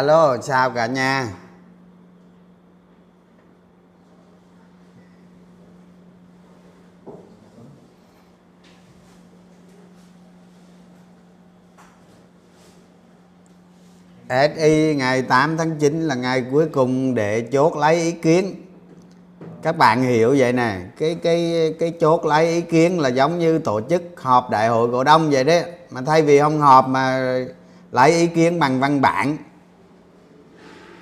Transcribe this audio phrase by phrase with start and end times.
[0.00, 1.28] alo, chào cả nhà.
[14.28, 18.54] SI ngày 8 tháng 9 là ngày cuối cùng để chốt lấy ý kiến.
[19.62, 23.58] Các bạn hiểu vậy nè, cái cái cái chốt lấy ý kiến là giống như
[23.58, 25.64] tổ chức họp đại hội cổ đông vậy đấy.
[25.90, 27.36] Mà thay vì không họp mà
[27.92, 29.36] lấy ý kiến bằng văn bản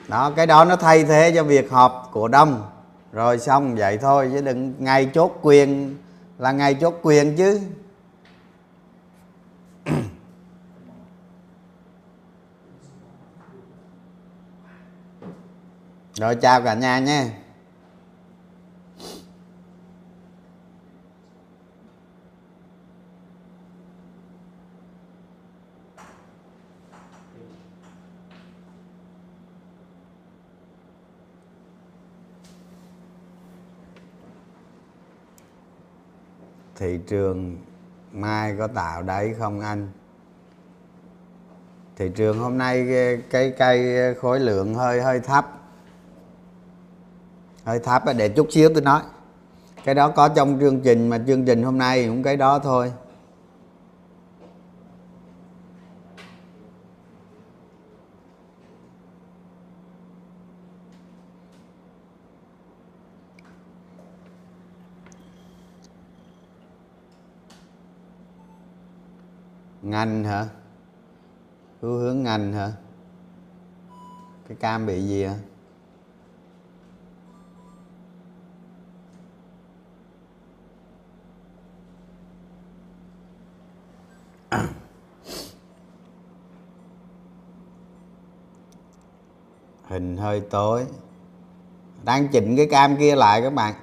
[0.08, 2.70] đó, cái đó nó thay thế cho việc họp cổ đông.
[3.12, 5.96] Rồi xong, vậy thôi, chứ đừng ngày chốt quyền
[6.38, 7.60] là ngày chốt quyền chứ.
[16.14, 17.30] Rồi chào cả nhà nha.
[36.78, 37.56] Thị trường
[38.12, 39.88] mai có tạo đáy không anh?
[41.96, 42.86] Thị trường hôm nay
[43.30, 45.46] cái cây khối lượng hơi hơi thấp.
[47.64, 49.02] Hơi thấp để chút xíu tôi nói.
[49.84, 52.92] Cái đó có trong chương trình mà chương trình hôm nay cũng cái đó thôi.
[69.90, 70.46] Ngành hả?
[71.82, 72.72] Xu hướng ngành hả?
[74.48, 75.34] Cái cam bị gì hả
[89.88, 90.86] hình hơi tối.
[92.04, 93.74] Đang chỉnh cái cam kia lại các bạn.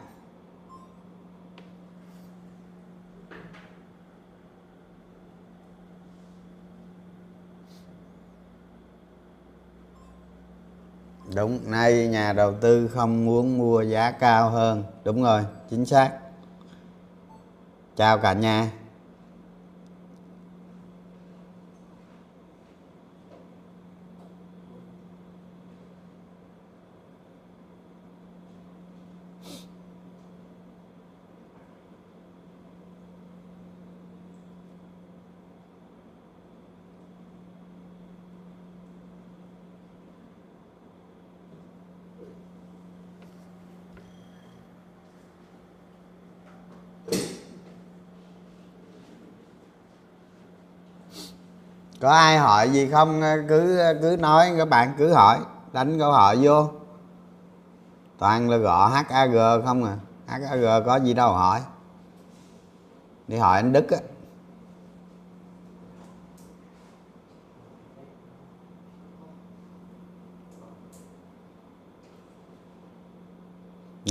[11.33, 14.83] Đúng, nay nhà đầu tư không muốn mua giá cao hơn.
[15.03, 16.11] Đúng rồi, chính xác.
[17.95, 18.71] Chào cả nhà.
[52.05, 53.21] Có ai hỏi gì không?
[53.49, 55.39] Cứ cứ nói, các bạn cứ hỏi.
[55.73, 56.69] Đánh câu hỏi vô.
[58.17, 59.97] Toàn là gõ HAG không à.
[60.27, 61.61] HAG có gì đâu hỏi.
[63.27, 63.97] Đi hỏi anh Đức á.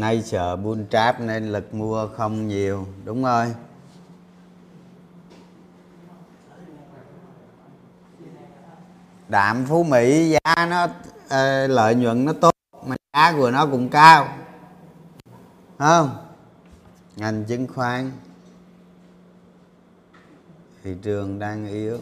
[0.01, 3.55] Nay sợ bull trap nên lực mua không nhiều, đúng rồi.
[9.29, 10.87] Đạm phú mỹ, giá nó
[11.29, 12.55] ờ, lợi nhuận nó tốt,
[12.87, 14.29] mà giá của nó cũng cao.
[15.79, 16.17] Không?
[17.17, 18.11] Ngành chứng khoán.
[20.85, 22.01] Thị trường đang yếu.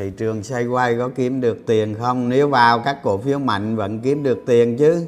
[0.00, 2.28] Thị trường xoay quay có kiếm được tiền không?
[2.28, 5.06] Nếu vào các cổ phiếu mạnh vẫn kiếm được tiền chứ.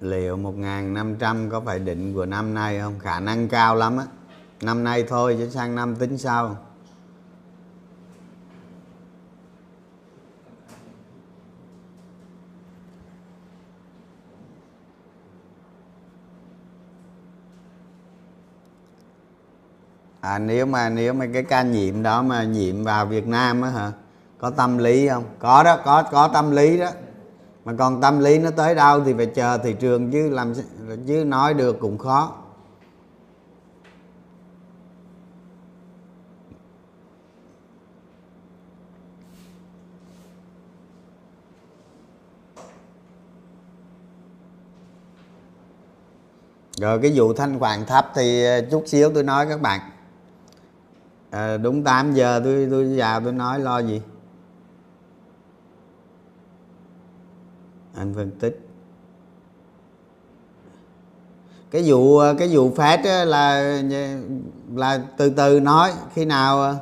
[0.00, 2.98] Liệu 1.500 có phải định của năm nay không?
[2.98, 4.04] Khả năng cao lắm á.
[4.62, 6.56] Năm nay thôi chứ sang năm tính sau
[20.24, 23.70] à nếu mà nếu mà cái ca nhiễm đó mà nhiễm vào Việt Nam á
[23.70, 23.92] hả?
[24.38, 25.24] Có tâm lý không?
[25.38, 26.90] Có đó, có có tâm lý đó
[27.64, 30.52] mà còn tâm lý nó tới đâu thì phải chờ thị trường chứ làm
[31.06, 32.32] chứ nói được cũng khó.
[46.80, 49.80] Rồi cái vụ thanh khoản thấp thì ờ, chút xíu tôi nói các bạn.
[51.30, 54.00] À, đúng 8 giờ tôi tôi vào tôi nói lo gì?
[57.94, 58.68] Anh phân tích.
[61.70, 63.82] Cái vụ cái vụ phát là
[64.74, 66.80] là từ từ nói, khi nào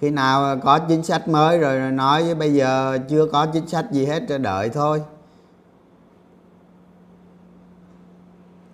[0.00, 3.86] khi nào có chính sách mới rồi nói với bây giờ chưa có chính sách
[3.92, 5.02] gì hết đợi thôi.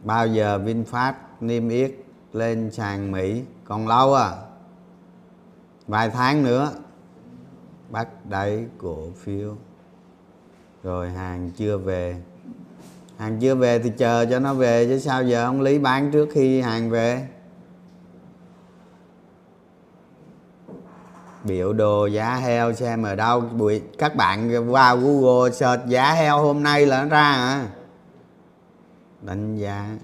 [0.04, 1.94] Bao giờ VinFast niêm yết
[2.32, 3.42] lên sàn Mỹ?
[3.64, 4.32] Còn lâu à?
[5.86, 6.70] Vài tháng nữa.
[7.90, 9.56] Bắt đáy cổ phiếu
[10.82, 12.16] rồi hàng chưa về.
[13.18, 16.28] Hàng chưa về thì chờ cho nó về chứ sao giờ ông lý bán trước
[16.32, 17.28] khi hàng về?
[21.44, 23.40] Biểu đồ giá heo xem ở đâu.
[23.40, 27.66] Buổi các bạn vào google search giá heo hôm nay là nó ra à
[29.22, 29.96] đánh giá.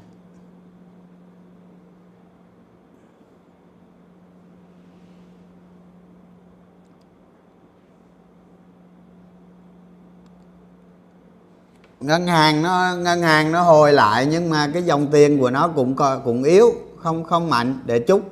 [12.01, 15.69] Ngân hàng nó, ngân hàng nó hồi lại nhưng mà cái dòng tiền của nó
[15.69, 17.81] cũng cũng yếu, không không mạnh.
[17.87, 18.23] Để chút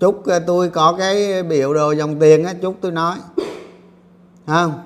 [0.00, 3.16] chút ờ, tôi có cái biểu đồ dòng tiền á chút tôi nói.
[4.46, 4.82] Không?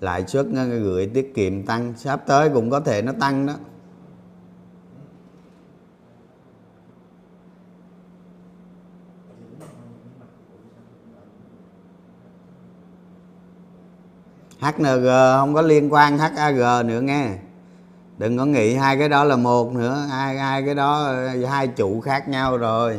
[0.00, 0.46] Lãi suất
[0.82, 3.54] gửi tiết kiệm tăng, sắp tới cũng có thể nó tăng đó.
[14.64, 15.06] HNG
[15.38, 17.30] không có liên quan HAG nữa nghe.
[18.18, 21.12] Đừng có nghĩ hai cái đó là một nữa, hai hai cái đó,
[21.50, 22.98] hai chủ khác nhau rồi.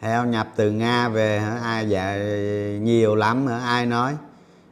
[0.00, 1.58] Heo nhập từ nga về hả?
[1.62, 2.16] Ai dạ
[2.80, 3.58] nhiều lắm hả?
[3.58, 4.16] Ai nói?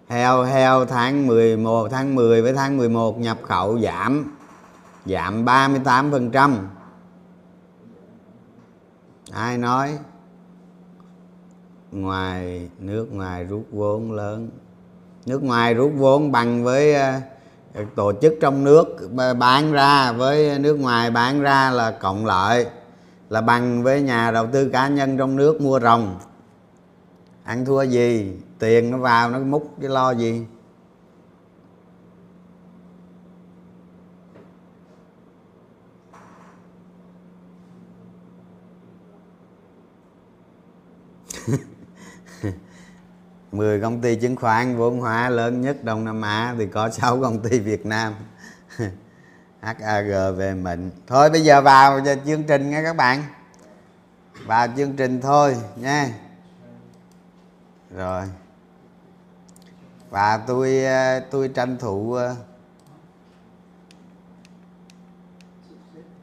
[0.09, 4.37] Heo heo tháng 11 tháng 10 với tháng 11 nhập khẩu giảm
[5.07, 6.69] giảm 38 phần trăm.
[9.33, 9.99] Ai nói?
[11.97, 14.49] Ngoài, nước ngoài rút vốn lớn.
[15.27, 17.21] Nước ngoài rút vốn bằng với ờ,
[17.95, 22.67] tổ chức trong nước bán ra, với nước ngoài bán ra là cộng lợi,
[23.31, 26.17] là bằng với nhà đầu tư cá nhân trong nước mua rồng
[27.47, 30.45] ăn thua gì, tiền nó vào nó múc, cái lo gì?
[43.53, 47.21] Mười công ty chứng khoán, vốn hóa lớn nhất Đông Nam Á, thì có 6
[47.21, 48.15] công ty Việt Nam.
[49.61, 53.23] HAG về mình thôi, bây giờ vào chương trình nha các bạn.
[54.47, 56.09] Vào chương trình thôi nha.
[57.91, 58.27] Rồi.
[60.11, 62.19] Và tôi ờ, ờ, tôi tranh thủ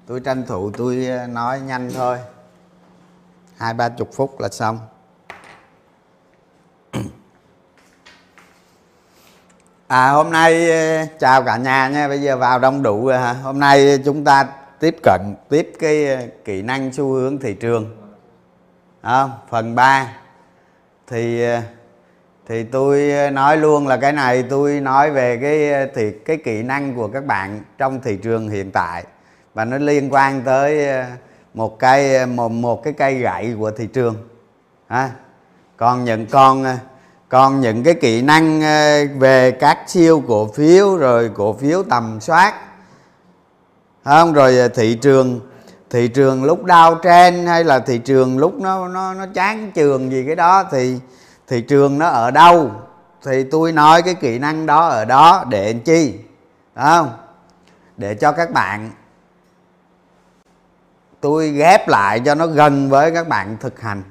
[0.05, 2.17] tôi tranh thủ tôi nói nhanh thôi.
[3.57, 4.79] Hai ba chục phút là xong.
[9.87, 12.07] À hôm nay ờ, chào cả nhà nha.
[12.07, 13.33] Bây giờ vào đông đủ rồi hả?
[13.33, 14.47] Hôm nay chúng ta
[14.79, 17.97] tiếp cận tiếp cái ờ, kỹ năng xu hướng thị trường.
[19.01, 20.07] À, phần 3
[21.07, 21.61] thì ờ,
[22.47, 26.95] thì tôi nói luôn là cái này tôi nói về cái thì cái kỹ năng
[26.95, 29.03] của các bạn trong thị trường hiện tại.
[29.53, 30.87] Và nó liên quan tới
[31.53, 34.15] một cây một một cái cây gậy của thị trường.
[34.87, 35.09] À,
[35.77, 36.65] còn những con
[37.33, 42.21] còn những cái kỹ năng ờ, về các siêu cổ phiếu, rồi cổ phiếu tầm
[42.21, 42.53] soát,
[44.03, 44.33] không?
[44.33, 45.39] Rồi ờ, thị trường
[45.89, 50.11] thị trường lúc đau trên hay là thị trường lúc nó nó nó chán trường
[50.11, 50.99] gì cái đó thì
[51.47, 52.71] thị trường nó ở đâu?
[53.25, 56.19] Thì tôi nói cái kỹ năng đó ở đó để làm chi?
[56.75, 57.11] Không?
[57.97, 58.91] Để cho các bạn,
[61.21, 64.03] tôi ghép lại cho nó gần với các bạn thực hành.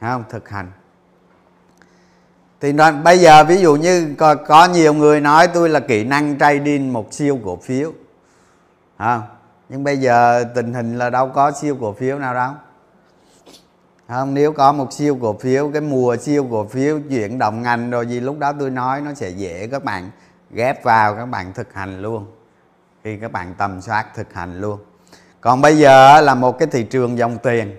[0.00, 0.24] Không?
[0.30, 0.70] Thực hành
[2.60, 2.72] thì
[3.04, 6.92] bây giờ ví dụ như có, có nhiều người nói tôi là kỹ năng trading
[6.92, 7.92] một siêu cổ phiếu.
[8.96, 9.22] À,
[9.68, 12.50] nhưng bây giờ tình hình là đâu có siêu cổ phiếu nào đâu.
[14.08, 17.90] Không nếu có một siêu cổ phiếu cái mùa siêu cổ phiếu chuyển động ngành
[17.90, 20.10] rồi gì lúc đó tôi nói nó sẽ dễ các bạn
[20.50, 22.26] ghép vào các bạn thực hành luôn.
[23.04, 24.78] Khi các bạn tầm soát thực hành luôn.
[25.40, 27.76] Còn bây giờ là một cái thị trường dòng tiền.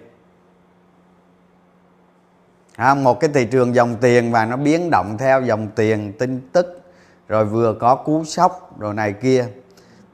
[2.75, 6.49] À, một cái thị trường dòng tiền và nó biến động theo dòng tiền tin
[6.51, 6.81] tức
[7.27, 9.45] rồi vừa có cú sốc rồi này kia.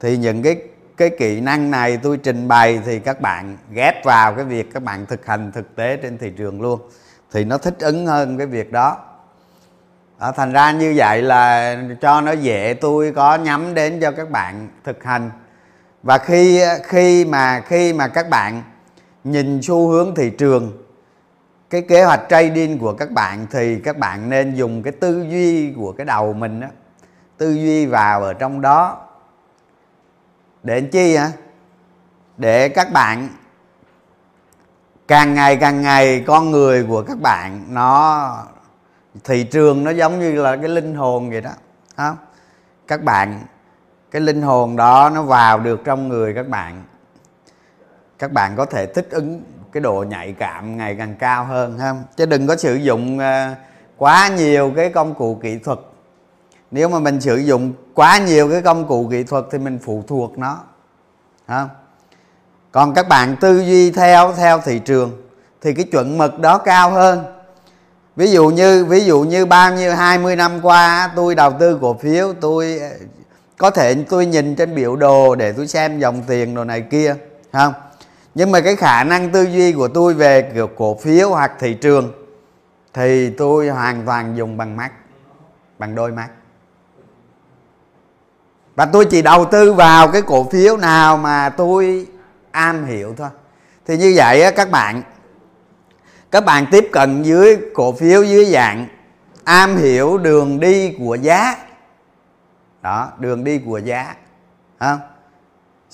[0.00, 0.56] Thì những cái
[0.96, 4.82] cái kỹ năng này tôi trình bày thì các bạn ghép vào cái việc các
[4.82, 6.80] bạn thực hành thực tế trên thị trường luôn.
[7.32, 8.96] Thì nó thích ứng hơn cái việc đó.
[10.18, 14.30] À, thành ra như vậy là cho nó dễ tôi có nhắm đến cho các
[14.30, 15.30] bạn thực hành.
[16.02, 18.62] Và khi khi mà khi mà các bạn
[19.24, 20.81] nhìn xu hướng thị trường
[21.72, 25.72] cái kế hoạch trading của các bạn thì các bạn nên dùng cái tư duy
[25.72, 26.66] của cái đầu mình đó
[27.36, 29.06] tư duy vào ở trong đó.
[30.62, 31.30] Để làm chi hả?
[32.36, 33.28] Để các bạn,
[35.08, 38.38] càng ngày càng ngày con người của các bạn nó,
[39.24, 41.50] thị trường nó giống như là cái linh hồn vậy đó
[41.96, 42.16] không
[42.86, 43.42] các bạn,
[44.10, 46.82] cái linh hồn đó nó vào được trong người các bạn.
[48.18, 51.94] Các bạn có thể thích ứng cái độ nhạy cảm ngày càng cao hơn, ha?
[52.16, 53.56] Chứ đừng có sử dụng à,
[53.96, 55.78] quá nhiều cái công cụ kỹ thuật.
[56.70, 60.04] Nếu mà mình sử dụng quá nhiều cái công cụ kỹ thuật thì mình phụ
[60.08, 60.58] thuộc nó,
[61.46, 61.68] ha.
[62.72, 65.22] còn các bạn tư duy theo theo thị trường
[65.60, 67.24] thì cái chuẩn mực đó cao hơn.
[68.16, 71.94] Ví dụ như, ví dụ như bao nhiêu 20 năm qua, tôi đầu tư cổ
[71.94, 72.90] phiếu, tôi à,
[73.58, 77.14] có thể tôi nhìn trên biểu đồ để tôi xem dòng tiền đồ này kia
[77.52, 77.72] không
[78.34, 81.74] nhưng mà cái khả năng tư duy của tôi về kiểu cổ phiếu hoặc thị
[81.74, 82.12] trường
[82.94, 84.92] thì tôi hoàn toàn dùng bằng mắt
[85.78, 86.28] bằng đôi mắt.
[88.74, 92.06] Và tôi chỉ đầu tư vào cái cổ phiếu nào mà tôi
[92.50, 93.28] am hiểu thôi.
[93.86, 95.02] Thì như vậy á, các bạn
[96.30, 98.86] các bạn tiếp cận dưới cổ phiếu dưới dạng
[99.44, 101.56] am hiểu đường đi của giá.
[102.82, 104.14] Đó đường đi của giá
[104.78, 104.98] không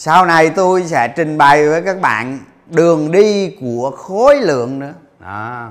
[0.01, 4.93] sau này tôi sẽ trình bày với các bạn đường đi của khối lượng nữa.
[5.21, 5.69] Đó.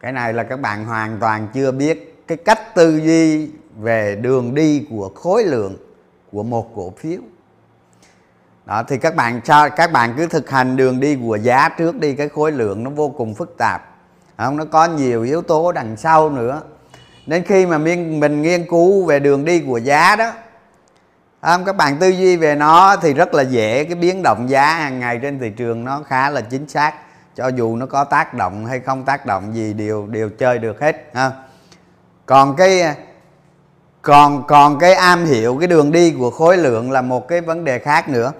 [0.00, 4.54] Cái này là các bạn hoàn toàn chưa biết cái cách tư duy về đường
[4.54, 5.76] đi của khối lượng
[6.32, 7.20] của một cổ phiếu.
[8.66, 11.96] Đó thì các bạn cho các bạn cứ thực hành đường đi của giá trước
[12.00, 13.96] đi cái khối lượng nó vô cùng phức tạp.
[14.36, 16.62] Không nó có nhiều yếu tố đằng sau nữa.
[17.26, 20.32] Nên khi mà mình, mình nghiên cứu về đường đi của giá đó
[21.46, 23.84] À, không, các bạn tư duy về nó thì rất là dễ.
[23.84, 26.92] Cái biến động giá hàng ngày trên thị trường nó khá là chính xác.
[27.36, 30.80] Cho dù nó có tác động hay không tác động gì, đều đều chơi được
[30.80, 31.30] hết, ha.
[32.26, 32.94] Còn cái,
[34.02, 37.64] còn còn cái am hiểu, cái đường đi của khối lượng là một cái vấn
[37.64, 38.32] đề khác nữa.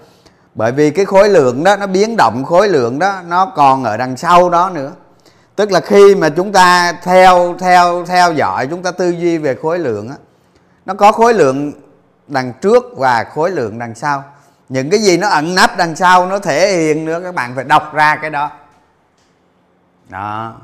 [0.55, 3.97] Bởi vì cái khối lượng đó, nó biến động khối lượng đó, nó còn ở
[3.97, 4.93] đằng sau đó nữa.
[5.57, 9.55] Tức là khi mà chúng ta theo theo theo dõi, chúng ta tư duy về
[9.63, 10.17] khối lượng á,
[10.87, 11.73] nó có khối lượng
[12.29, 14.25] đằng trước và khối lượng đằng sau.
[14.69, 17.65] Những cái gì nó ẩn nấp đằng sau nó thể hiện nữa, các bạn phải
[17.65, 18.51] đọc ra cái đó.
[20.09, 20.55] Đó.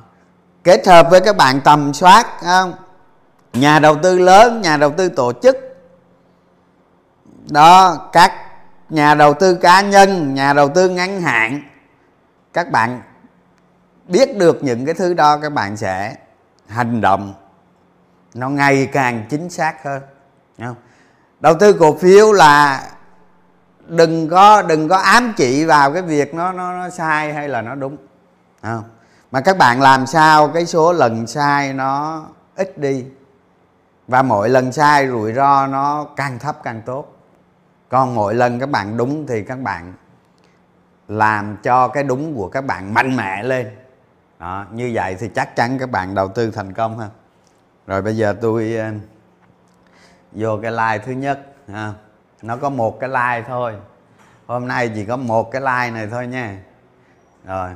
[0.64, 2.75] Kết hợp với các bạn tầm soát không?
[3.52, 5.56] Nhà đầu tư lớn, nhà đầu tư tổ chức.
[7.50, 8.32] Đó, các
[8.89, 11.63] nhà đầu tư cá nhân, nhà đầu tư ngắn hạn.
[12.52, 13.02] Các bạn
[14.08, 16.17] biết được những cái thứ đó, các bạn sẽ
[16.69, 17.34] hành động.
[18.34, 20.02] Nó ngày càng chính xác hơn
[20.58, 20.75] không?
[21.43, 22.89] Đầu tư cổ phiếu là
[23.87, 27.63] đừng có đừng có ám chỉ vào cái việc nó nó, nó sai hay là
[27.63, 27.97] nó đúng
[28.63, 28.85] không?
[29.31, 32.25] mà các bạn làm sao cái số lần sai nó
[32.57, 33.05] ít đi
[34.09, 37.17] và mỗi lần sai rủi ro nó càng thấp càng tốt.
[37.89, 39.93] Còn mỗi lần các bạn đúng thì các bạn
[41.09, 43.71] làm cho cái đúng của các bạn mạnh mẽ lên.
[44.39, 47.09] Đó, như vậy thì chắc chắn các bạn đầu tư thành công ha.
[47.87, 48.76] Rồi bây giờ tôi
[50.32, 51.92] vô cái like thứ nhất, ha.
[52.42, 53.75] nó có một cái like thôi.
[54.47, 56.58] Hôm nay chỉ có một cái like này thôi nha.
[57.47, 57.71] Rồi.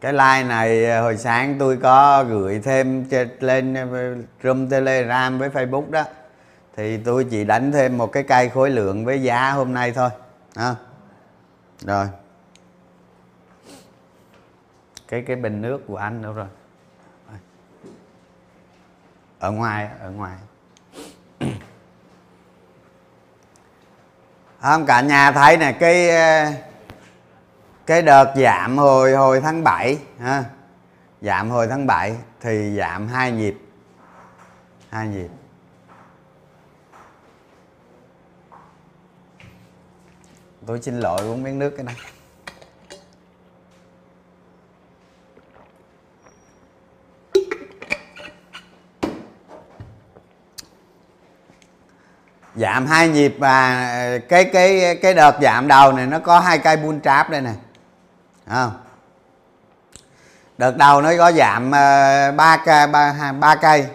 [0.00, 3.04] Cái like này à, hồi sáng tôi có gửi thêm
[3.40, 3.86] lên à,
[4.42, 6.04] room telegram với facebook đó.
[6.76, 10.10] Thì tôi chỉ đánh thêm một cái cây khối lượng với giá hôm nay thôi
[10.54, 10.74] à.
[11.80, 12.06] rồi.
[15.08, 16.46] Cái cái bình nước của anh đâu rồi
[19.42, 20.36] ở ngoài ở ngoài.
[24.60, 26.52] Không, cả nhà thấy nè, cái ờ,
[27.86, 30.44] cái đợt giảm hồi hồi tháng 7 ha.
[31.20, 33.58] Giảm hồi tháng 7 thì giảm hai nhịp
[34.90, 35.28] hai nhịp.
[40.66, 41.96] Tôi xin lỗi uống miếng nước cái này.
[52.62, 56.58] Giảm hai nhịp và ờ, cái cái cái đợt giảm đầu này nó có hai
[56.58, 57.52] cây bull trap đây nè.
[58.50, 58.72] Không?
[60.58, 63.86] Đợt đầu nó có giảm ờ, ba cây ba ba cây.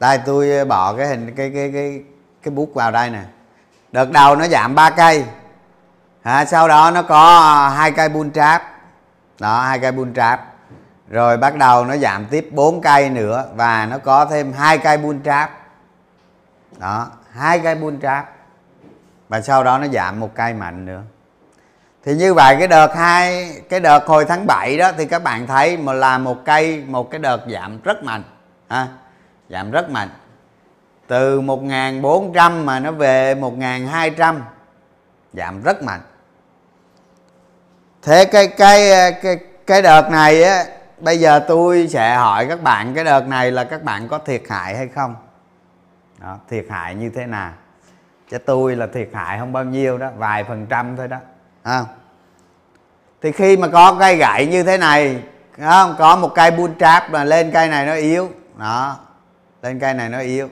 [0.00, 2.02] Đây tôi bỏ cái hình cái cái cái
[2.42, 3.22] cái bút vào đây nè.
[3.92, 5.24] Đợt đầu nó giảm 3 cây.
[6.22, 8.62] À, sau đó nó có hai cây bull trap.
[9.38, 10.40] Đó hai cây bull trap.
[11.08, 14.98] Rồi bắt đầu nó giảm tiếp 4 cây nữa và nó có thêm hai cây
[14.98, 15.50] bull trap.
[16.78, 18.36] Đó hai cây bull trap,
[19.28, 21.02] và sau đó nó giảm một cây mạnh nữa.
[22.04, 25.46] Thì như vậy cái đợt hai, cái đợt hồi tháng 7 đó, thì các bạn
[25.46, 28.22] thấy mà là một cây, một cái đợt giảm rất mạnh,
[28.68, 28.88] ha,
[29.48, 30.08] giảm rất mạnh.
[31.06, 34.40] Từ 1.400 mà nó về 1.200
[35.32, 36.00] giảm rất mạnh.
[38.02, 40.64] Thế cái cái cái cái đợt này á,
[40.98, 44.42] bây giờ tôi sẽ hỏi các bạn, cái đợt này là các bạn có thiệt
[44.48, 45.16] hại hay không?
[46.20, 47.52] Đó, thiệt hại như thế nào?
[48.30, 51.16] Cho tôi là thiệt hại không bao nhiêu đó vài phần trăm thôi đó
[51.62, 51.84] à.
[53.22, 55.22] thì khi mà có cây gậy như thế này
[55.60, 55.94] không?
[55.98, 58.98] Có một cây bull trap mà lên cây này nó yếu đó
[59.62, 60.48] lên cây này nó yếu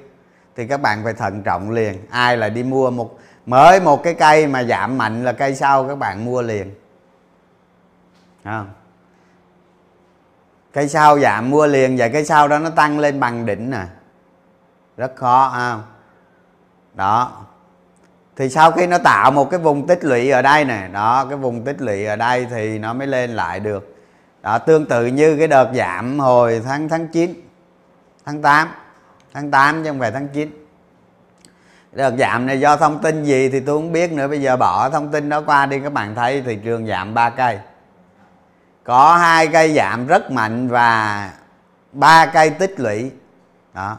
[0.57, 2.07] thì các bạn phải thận trọng liền.
[2.11, 5.89] Ai là đi mua một mới một cái cây mà giảm mạnh là cây sau
[5.89, 6.75] các bạn mua liền
[8.45, 8.71] không?
[10.73, 13.85] Cây sau giảm mua liền và cây sau đó nó tăng lên bằng đỉnh nè
[14.99, 15.83] rất khó không
[16.95, 17.33] đó.
[18.37, 21.39] Thì sau khi nó tạo một cái vùng tích lũy ở đây này, đó cái
[21.39, 23.97] vùng tích lũy ở đây thì nó mới lên lại được.
[24.43, 27.35] Đó tương tự như cái đợt giảm hồi tháng tháng 9
[28.25, 28.69] tháng 8
[29.35, 30.67] tháng 8 chứ không phải tháng 9
[31.93, 34.29] đợt giảm này do thông tin gì thì tôi không biết nữa.
[34.29, 37.31] Bây giờ bỏ thông tin đó qua đi các bạn thấy thị trường giảm 3
[37.31, 37.59] cây.
[38.85, 41.31] Có hai cây giảm rất mạnh và
[41.93, 43.11] ba cây tích lũy.
[43.75, 43.97] Đó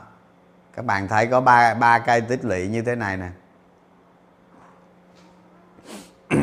[0.80, 3.28] các bạn thấy có ba ba cây tích lũy như thế này nè.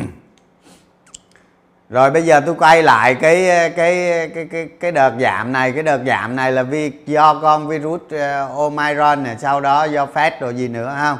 [1.89, 5.71] Rồi bây giờ tôi quay lại cái cái cái cái cái đợt giảm này.
[5.71, 8.11] Cái đợt giảm này là vì do con virus uh,
[8.57, 11.17] Omicron này sau đó do Fed rồi gì nữa không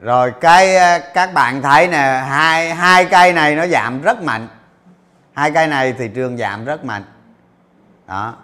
[0.00, 4.48] rồi cái ờ, các bạn thấy nè hai hai cây này nó giảm rất mạnh.
[5.32, 7.04] Hai cây này thị trường giảm rất mạnh.
[8.06, 8.34] Đó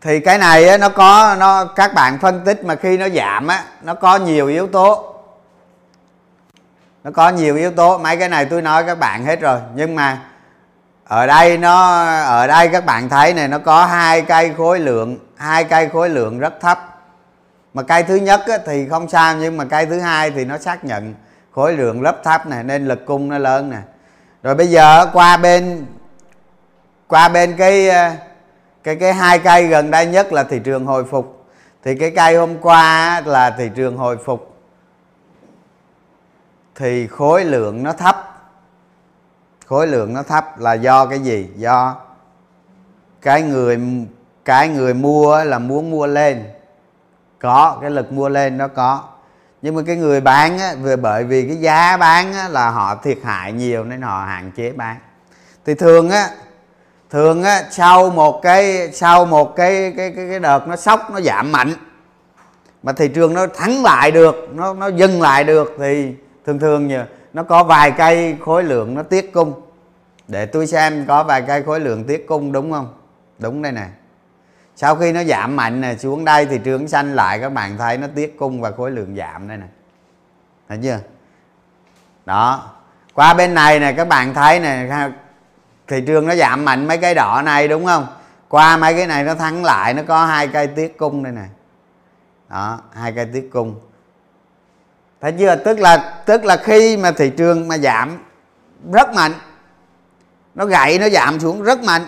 [0.00, 3.46] thì cái này á, nó có nó các bạn phân tích mà khi nó giảm
[3.46, 5.14] á nó có nhiều yếu tố.
[7.04, 7.98] Nó có nhiều yếu tố.
[7.98, 9.58] Mấy cái này tôi nói các bạn hết rồi.
[9.74, 10.18] Nhưng mà
[11.04, 15.18] ở đây nó ở đây các bạn thấy này nó có hai cây khối lượng
[15.36, 16.78] hai cây khối lượng rất thấp.
[17.74, 20.58] Mà cây thứ nhất á, thì không sao nhưng mà cây thứ hai thì nó
[20.58, 21.14] xác nhận
[21.54, 23.78] khối lượng rất thấp này nên lực cung nó lớn nè.
[24.42, 25.86] Rồi bây giờ qua bên
[27.08, 27.90] qua bên cái
[28.88, 31.46] cái cái hai cây gần đây nhất là thị trường hồi phục.
[31.84, 34.56] Thì cái cây hôm qua là thị trường hồi phục.
[36.74, 38.40] Thì khối lượng nó thấp.
[39.66, 41.48] Khối lượng nó thấp là do cái gì?
[41.56, 41.96] Do
[43.22, 43.80] cái người
[44.44, 46.44] cái người mua là muốn mua lên.
[47.38, 49.04] Có cái lực mua lên nó có.
[49.62, 52.94] Nhưng mà cái người bán á, về bởi vì cái giá bán á, là họ
[52.94, 54.96] thiệt hại nhiều nên họ hạn chế bán.
[55.66, 56.30] Thì thường á
[57.10, 61.20] thường á sau một cái sau một cái cái cái, cái đợt nó sốc nó
[61.20, 61.72] giảm mạnh
[62.82, 66.14] mà thị trường nó thắng lại được nó nó dừng lại được thì
[66.46, 69.52] thường thường như nó có vài cây khối lượng nó tiết cung.
[70.28, 72.94] Để tôi xem có vài cây khối lượng tiết cung đúng không?
[73.38, 73.86] Đúng đây nè.
[74.76, 77.96] Sau khi nó giảm mạnh nè xuống đây thì trường xanh lại các bạn thấy
[77.98, 79.66] nó tiết cung và khối lượng giảm đây nè.
[80.68, 80.98] Thấy chưa?
[82.24, 82.70] Đó.
[83.14, 84.86] Qua bên này nè các bạn thấy nè
[85.88, 88.06] thị trường nó giảm mạnh mấy cái đỏ này, đúng không?
[88.48, 91.44] Qua mấy cái này nó thắng lại, nó có hai cây tiết cung đây nè
[92.48, 93.80] đó, hai cây tiết cung.
[95.20, 95.56] Thấy chưa?
[95.56, 98.18] Tức là tức là khi mà thị trường mà giảm
[98.92, 99.32] rất mạnh,
[100.54, 102.06] nó gãy nó giảm xuống rất mạnh,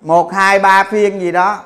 [0.00, 1.64] một, hai, ba phiên gì đó,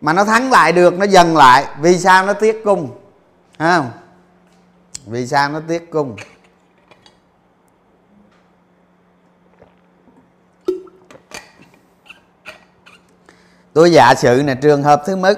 [0.00, 1.64] mà nó thắng lại được, nó dần lại.
[1.80, 2.90] Vì sao nó tiết cung?
[3.58, 3.90] Không?
[5.06, 6.16] Vì sao nó tiết cung?
[13.76, 15.34] Tôi giả sử là trường hợp thứ mức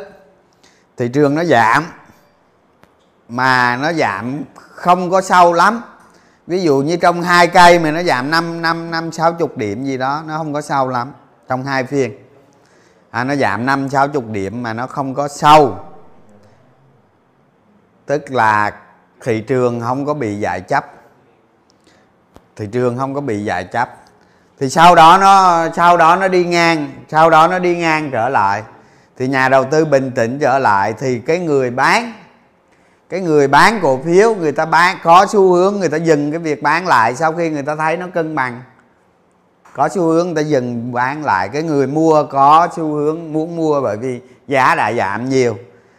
[0.97, 1.87] thị trường nó giảm
[3.29, 5.83] mà nó giảm không có sâu lắm.
[6.47, 9.85] Ví dụ như trong hai cây mà nó giảm năm năm năm sáu chục điểm
[9.85, 11.13] gì đó nó không có sâu lắm
[11.49, 12.19] trong hai phiên.
[13.11, 15.79] À, nó giảm năm sáu chục điểm mà nó không có sâu.
[18.07, 18.73] Tức là
[19.21, 20.87] thị trường không có bị giải chấp.
[22.57, 23.98] Thị trường không có bị giải chấp
[24.61, 28.29] thì sau đó nó, sau đó nó đi ngang, sau đó nó đi ngang trở
[28.29, 28.63] lại.
[29.19, 32.13] Thì nhà đầu tư bình tĩnh trở lại thì cái người bán,
[33.09, 36.39] cái người bán cổ phiếu, người ta bán, có xu hướng người ta dừng cái
[36.39, 38.63] việc bán lại sau khi người ta thấy nó cân bằng.
[39.73, 43.57] Có xu hướng người ta dừng bán lại, cái người mua có xu hướng muốn
[43.57, 45.59] mua bởi vì giá đã giảm nhiều.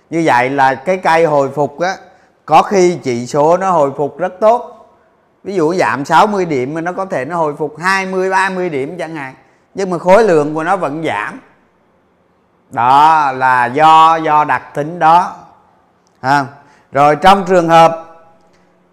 [0.09, 1.95] Như vậy là cái cây hồi phục á,
[2.45, 4.78] có khi chỉ số nó hồi phục rất tốt
[5.43, 8.97] ví dụ giảm 60 điểm mà nó có thể nó hồi phục 20 30 điểm
[8.97, 9.36] chẳng hạn.
[9.73, 11.39] Nhưng mà khối lượng của nó vẫn giảm.
[12.69, 15.36] Đó là do do đặc tính đó.
[16.21, 16.45] À,
[16.91, 18.06] rồi trong trường hợp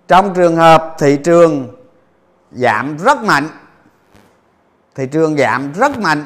[0.08, 1.76] trong trường hợp thị trường
[2.52, 3.48] giảm rất mạnh
[4.94, 6.24] thị trường giảm rất mạnh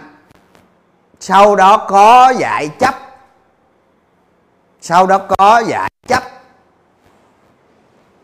[1.21, 2.95] sau đó có giải chấp.
[4.81, 6.23] Sau đó có giải chấp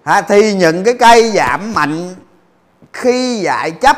[0.06, 2.14] ha, thì những cái cây giảm mạnh
[2.92, 3.96] khi giải chấp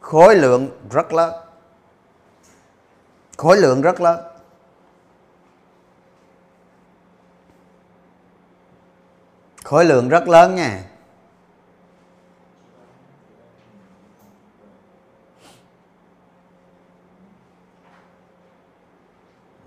[0.00, 1.34] khối lượng rất lớn.
[3.36, 4.20] Khối lượng rất lớn.
[9.64, 10.84] Khối lượng rất lớn nha.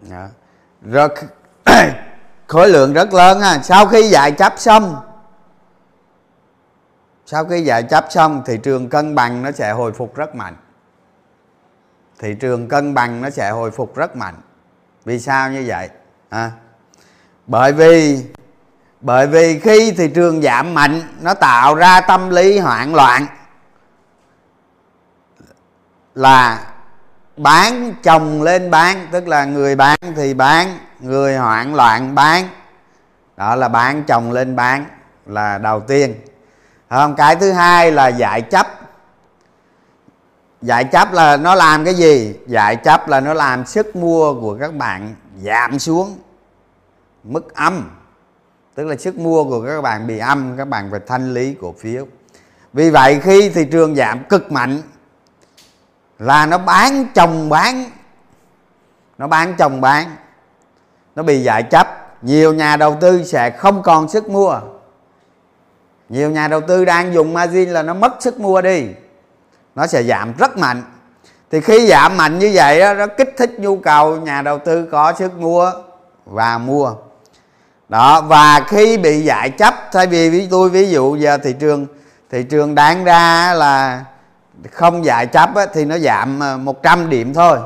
[0.09, 0.27] Đó.
[0.81, 1.09] rồi
[2.53, 3.59] khối lượng rất lớn ha.
[3.63, 5.01] Sau khi giải chấp xong
[7.25, 10.55] sau khi giải chấp xong thị trường cân bằng nó sẽ hồi phục rất mạnh.
[12.19, 14.35] Thị trường cân bằng nó sẽ hồi phục rất mạnh.
[15.05, 15.89] Vì sao như vậy?
[16.29, 16.51] À,
[17.47, 18.25] bởi vì
[19.01, 23.27] bởi vì khi thị trường giảm mạnh nó tạo ra tâm lý hoảng loạn.
[26.15, 26.65] Là
[27.37, 32.47] bán chồng lên bán tức là người bán thì bán người hoảng loạn bán.
[33.37, 34.85] Đó là bán chồng lên bán
[35.25, 36.15] là đầu tiên.
[36.89, 38.67] Không, cái thứ hai là giải chấp.
[40.61, 42.35] Giải chấp là nó làm cái gì?
[42.47, 46.17] Giải chấp là nó làm sức mua của các bạn giảm xuống.
[47.23, 47.89] Mức âm.
[48.75, 51.75] Tức là sức mua của các bạn bị âm, các bạn phải thanh lý cổ
[51.79, 52.07] phiếu.
[52.73, 54.81] Vì vậy khi thị trường giảm cực mạnh
[56.19, 57.89] là nó bán chồng bán.
[59.17, 60.15] Nó bán chồng bán
[61.15, 61.87] nó bị giải chấp.
[62.21, 64.59] Nhiều nhà đầu tư sẽ không còn sức mua.
[66.09, 68.85] Nhiều nhà đầu tư đang dùng margin là nó mất sức mua đi.
[69.75, 70.83] Nó sẽ giảm rất mạnh.
[71.51, 74.87] Thì khi giảm mạnh như vậy đó, nó kích thích nhu cầu nhà đầu tư
[74.91, 75.71] có sức mua
[76.25, 76.93] và mua.
[77.89, 81.87] Đó và khi bị giải chấp thay vì với tôi ví dụ giờ thị trường
[82.31, 84.05] thị trường đáng ra là
[84.71, 87.57] không giải chấp á, thì nó giảm ờ, 100 điểm thôi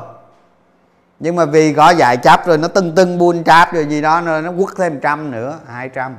[1.20, 4.20] nhưng mà vì có giải chấp rồi nó tưng tưng buôn tráp rồi gì đó
[4.20, 6.16] nó quất thêm trăm nữa 200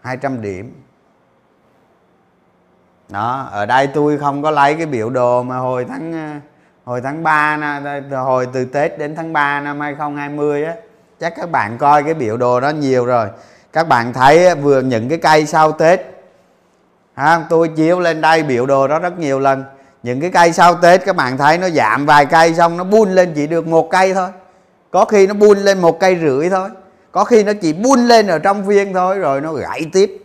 [0.00, 0.82] 200 điểm.
[3.08, 6.40] Đó ở đây tôi không có lấy cái biểu đồ mà hồi tháng ờ,
[6.84, 10.74] hồi tháng 3 hồi từ Tết đến tháng 3 năm 2020 á
[11.20, 13.28] chắc các bạn coi cái biểu đồ đó nhiều rồi.
[13.72, 16.00] Các bạn thấy ờ, vừa những cái cây sau Tết.
[17.14, 19.64] Ha, tôi chiếu lên đây biểu đồ đó rất nhiều lần
[20.02, 23.10] những cái cây sau tết các bạn thấy nó giảm vài cây xong nó buôn
[23.10, 24.28] lên chỉ được một cây thôi.
[24.90, 26.68] Có khi nó buôn lên một cây rưỡi thôi.
[27.12, 30.18] Có khi nó chỉ buôn lên ở trong viên thôi rồi nó gãy tiếp.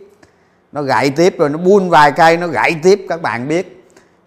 [0.72, 3.84] Nó gãy tiếp rồi nó buôn vài cây nó gãy tiếp các bạn biết.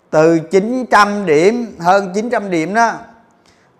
[0.10, 2.94] Từ 900 điểm hơn 900 điểm đó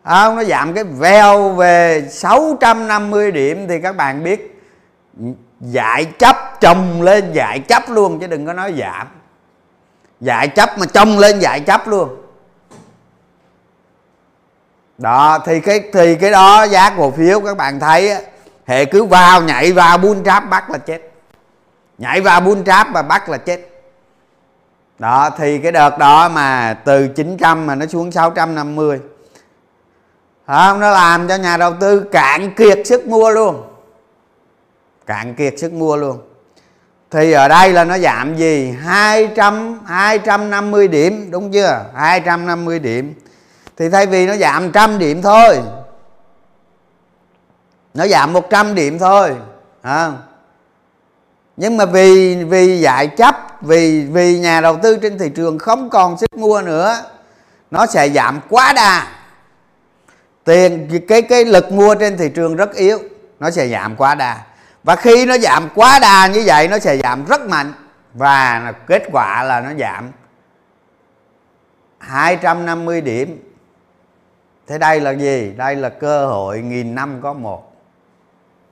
[0.04, 4.62] à, nó giảm cái veo về 650 điểm thì các bạn biết.
[5.60, 9.08] Giải chấp chồng lên giải chấp luôn chứ đừng có nói giảm
[10.22, 12.16] dạy chấp mà trông lên dạy chấp luôn.
[14.98, 18.16] Đó, thì cái thì cái đó giá cổ phiếu, các bạn thấy
[18.66, 21.02] hệ cứ vào, nhảy vào buôn tráp bắt là chết.
[21.98, 23.60] Nhảy vào buôn tráp và bắt là chết.
[25.00, 29.00] Đó, thì cái đợt đó mà từ 900 mà nó xuống 650
[30.48, 33.64] không nó làm cho nhà đầu tư cạn kiệt sức mua luôn.
[35.06, 36.29] Cạn kiệt sức mua luôn
[37.12, 38.72] thì ở đây là nó giảm gì?
[38.84, 41.86] 200 250 điểm, đúng chưa?
[41.96, 43.14] 250 điểm.
[43.78, 45.60] Thì thay vì nó giảm trăm điểm thôi,
[47.94, 49.36] nó giảm 100 điểm thôi
[49.82, 50.12] à.
[51.58, 55.90] nhưng mà vì vì giải chấp, vì vì nhà đầu tư trên thị trường không
[55.90, 56.96] còn sức mua nữa,
[57.72, 59.08] nó sẽ giảm quá đà.
[60.44, 63.00] Tiền cái cái lực mua trên thị trường rất yếu,
[63.40, 64.38] nó sẽ giảm quá đà
[64.84, 67.74] và khi nó giảm quá đà như vậy nó sẽ giảm rất mạnh.
[68.14, 70.12] Và kết quả là nó giảm
[72.00, 73.54] 250 điểm.
[74.68, 75.54] Thế đây là gì?
[75.58, 77.74] Đây là cơ hội nghìn năm có một.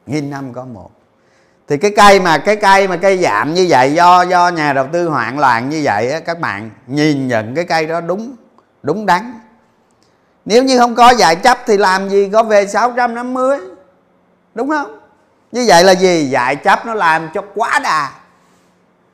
[0.05, 0.91] Nghìn năm có một.
[1.67, 4.87] Thì cái cây mà cái cây mà cây giảm như vậy do do nhà đầu
[4.91, 8.35] tư hoạn loạn như vậy á, các bạn nhìn nhận cái cây đó đúng
[8.83, 9.39] đúng đắn.
[10.45, 13.59] Nếu như không có giải chấp thì làm gì có về 650
[14.55, 14.96] đúng không?
[15.51, 16.29] Như vậy là gì?
[16.29, 18.11] Dạy chấp nó làm cho quá đà.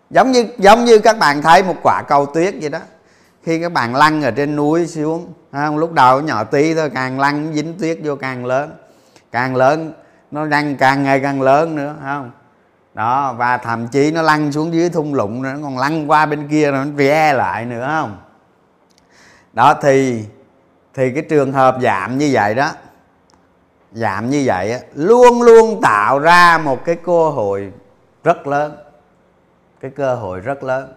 [0.10, 2.80] Giống như giống như các bạn thấy một quả cầu tuyết vậy đó.
[3.44, 5.78] Khi các bạn lăn ở trên núi xuống không?
[5.78, 8.72] lúc đầu nhỏ tí thôi, càng lăn dính tuyết vô càng lớn.
[9.32, 9.94] Càng lớn,
[10.32, 12.32] nó lăn càng ngày càng lớn nữa không?
[12.94, 16.26] Đó, và thậm chí nó lăn xuống dưới thung lũng nữa, nó còn lăn qua
[16.26, 18.18] bên kia nó ve lại nữa không?
[19.54, 20.26] Đó, thì
[20.94, 22.72] thì cái trường hợp giảm như vậy đó
[23.94, 27.72] giảm như vậy luôn luôn tạo ra một cái cơ hội
[28.24, 28.78] rất lớn.
[29.80, 30.94] Cái cơ hội rất lớn.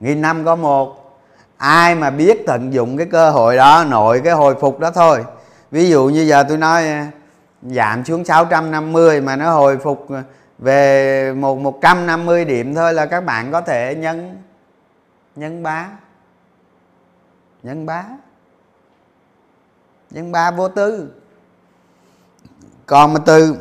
[0.00, 1.18] Nghìn năm có một,
[1.56, 5.24] ai mà biết tận dụng cái cơ hội đó, nội cái hồi phục đó thôi.
[5.70, 6.84] Ví dụ như giờ tôi nói,
[7.62, 10.06] giảm xuống 650 mà nó hồi phục
[10.58, 14.42] về một 150 điểm thôi là các bạn có thể nhân
[15.36, 15.88] nhân bá.
[17.62, 18.04] Nhân bá.
[20.10, 21.10] Nhân ba vô tư
[22.86, 23.56] con mà từ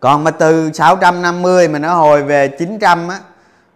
[0.00, 3.20] còn mà từ 650 mà nó hồi về 900 á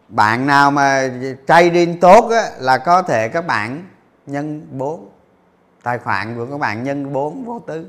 [0.08, 1.10] bạn nào mà
[1.48, 3.84] trading tốt á, là có thể các bạn
[4.26, 5.08] nhân 4
[5.82, 7.86] tài khoản của các bạn nhân 4 vô tư.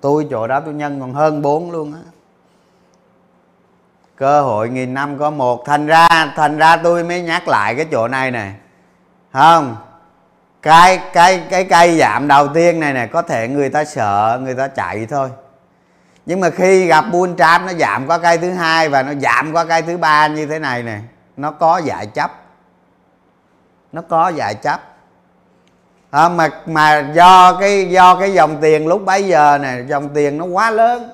[0.00, 2.00] Tôi chỗ đó tôi nhân còn hơn 4 luôn á.
[4.16, 7.86] Cơ hội nghìn năm có một thành ra thành ra tôi mới nhắc lại cái
[7.90, 8.52] chỗ này nè.
[9.32, 9.76] Không
[10.62, 14.54] cái cái cái cây giảm đầu tiên này này có thể người ta sợ người
[14.54, 15.28] ta chạy thôi.
[16.26, 19.52] Nhưng mà khi gặp bull trap nó giảm qua cây thứ hai và nó giảm
[19.52, 20.98] qua cây thứ ba như thế này nè
[21.36, 22.30] nó có giải chấp.
[23.92, 24.80] Nó có giải chấp.
[26.10, 30.38] À, mà mà do cái do cái dòng tiền lúc bấy giờ này dòng tiền
[30.38, 31.10] nó quá lớn.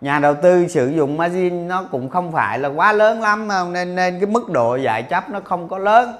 [0.00, 3.94] Nhà đầu tư sử dụng margin nó cũng không phải là quá lớn lắm nên
[3.94, 6.16] nên cái mức độ giải chấp nó không có lớn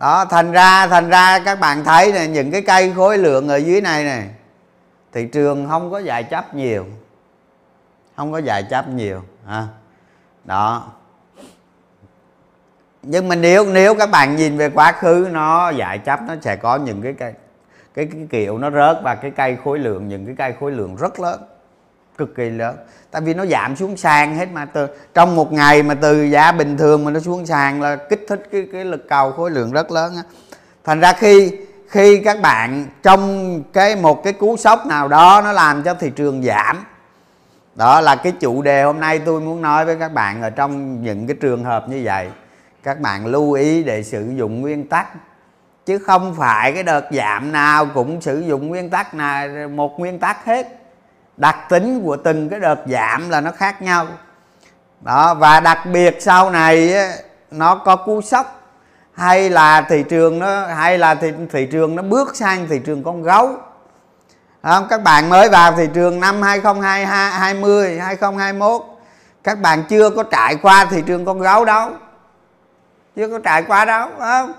[0.00, 3.56] đó thành ra thành ra các bạn thấy này những cái cây khối lượng ở
[3.56, 4.28] dưới này này
[5.12, 6.86] thị trường không có giải chấp nhiều.
[8.16, 9.66] Không có giải chấp nhiều à.
[10.44, 10.88] đó.
[13.02, 16.56] Nhưng mà nếu nếu các bạn nhìn về quá khứ nó giải chấp nó sẽ
[16.56, 17.32] có những cái cây
[17.94, 20.96] cái, cái kiểu nó rớt và cái cây khối lượng những cái cây khối lượng
[20.96, 21.40] rất lớn
[22.20, 22.76] cực kỳ lớn.
[23.10, 26.52] Tại vì nó giảm xuống sàn hết mà, từ trong một ngày mà từ giá
[26.52, 29.72] bình thường mà nó xuống sàn là kích thích cái cái lực cầu khối lượng
[29.72, 30.22] rất lớn á.
[30.84, 31.52] Thành ra khi
[31.88, 36.10] khi các bạn trong cái, một cái cú sốc nào đó nó làm cho thị
[36.10, 36.84] trường giảm,
[37.74, 41.02] đó là cái chủ đề hôm nay tôi muốn nói với các bạn ở trong
[41.02, 42.28] những cái trường hợp như vậy.
[42.82, 45.08] Các bạn lưu ý để sử dụng nguyên tắc,
[45.86, 50.18] chứ không phải cái đợt giảm nào cũng sử dụng nguyên tắc này, một nguyên
[50.18, 50.79] tắc hết
[51.40, 54.06] đặc tính của từng cái đợt giảm là nó khác nhau
[55.00, 56.94] đó và đặc biệt sau này
[57.50, 58.60] nó có cú sốc
[59.12, 63.02] hay là thị trường nó hay là thị, thị trường nó bước sang thị trường
[63.02, 63.50] con gấu
[64.62, 64.86] không?
[64.90, 68.82] các bạn mới vào thị trường năm 2020 2021
[69.44, 71.90] các bạn chưa có trải qua thị trường con gấu đâu
[73.16, 74.52] chưa có trải qua đâu không?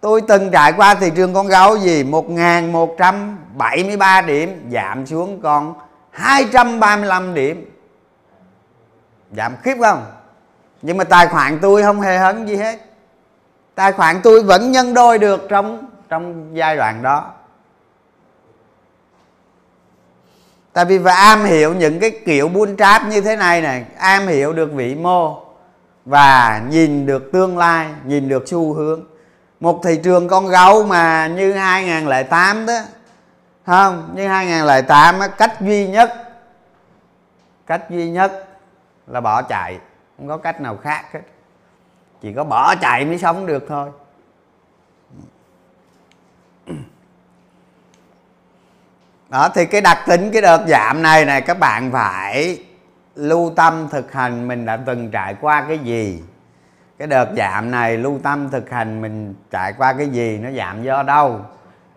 [0.00, 5.74] tôi từng trải qua thị trường con gấu gì 1173 điểm giảm xuống còn
[6.20, 7.70] 235 điểm.
[9.36, 10.06] Giảm khiếp không?
[10.82, 12.78] Nhưng mà tài khoản tôi không hề hấn gì hết.
[13.74, 17.32] Tài khoản tôi vẫn nhân đôi được trong trong giai đoạn đó.
[20.72, 24.26] Tại vì phải am hiểu những cái kiểu buôn tráp như thế này này, am
[24.26, 25.44] hiểu được vĩ mô
[26.04, 29.04] và nhìn được tương lai, nhìn được xu hướng.
[29.60, 32.78] Một thị trường con gấu mà như 2008 đó
[33.66, 36.26] không nhưng 2008 á, cách duy nhất
[37.66, 38.48] cách duy nhất
[39.06, 39.78] là bỏ chạy
[40.16, 41.20] không có cách nào khác hết.
[42.20, 43.90] Chỉ có bỏ chạy mới sống được thôi.
[49.28, 52.64] Đó thì cái đặc tính cái đợt giảm này này các bạn phải
[53.14, 56.22] lưu tâm thực hành mình đã từng trải qua cái gì.
[56.98, 60.82] Cái đợt giảm này lưu tâm thực hành mình trải qua cái gì nó giảm
[60.82, 61.40] do đâu?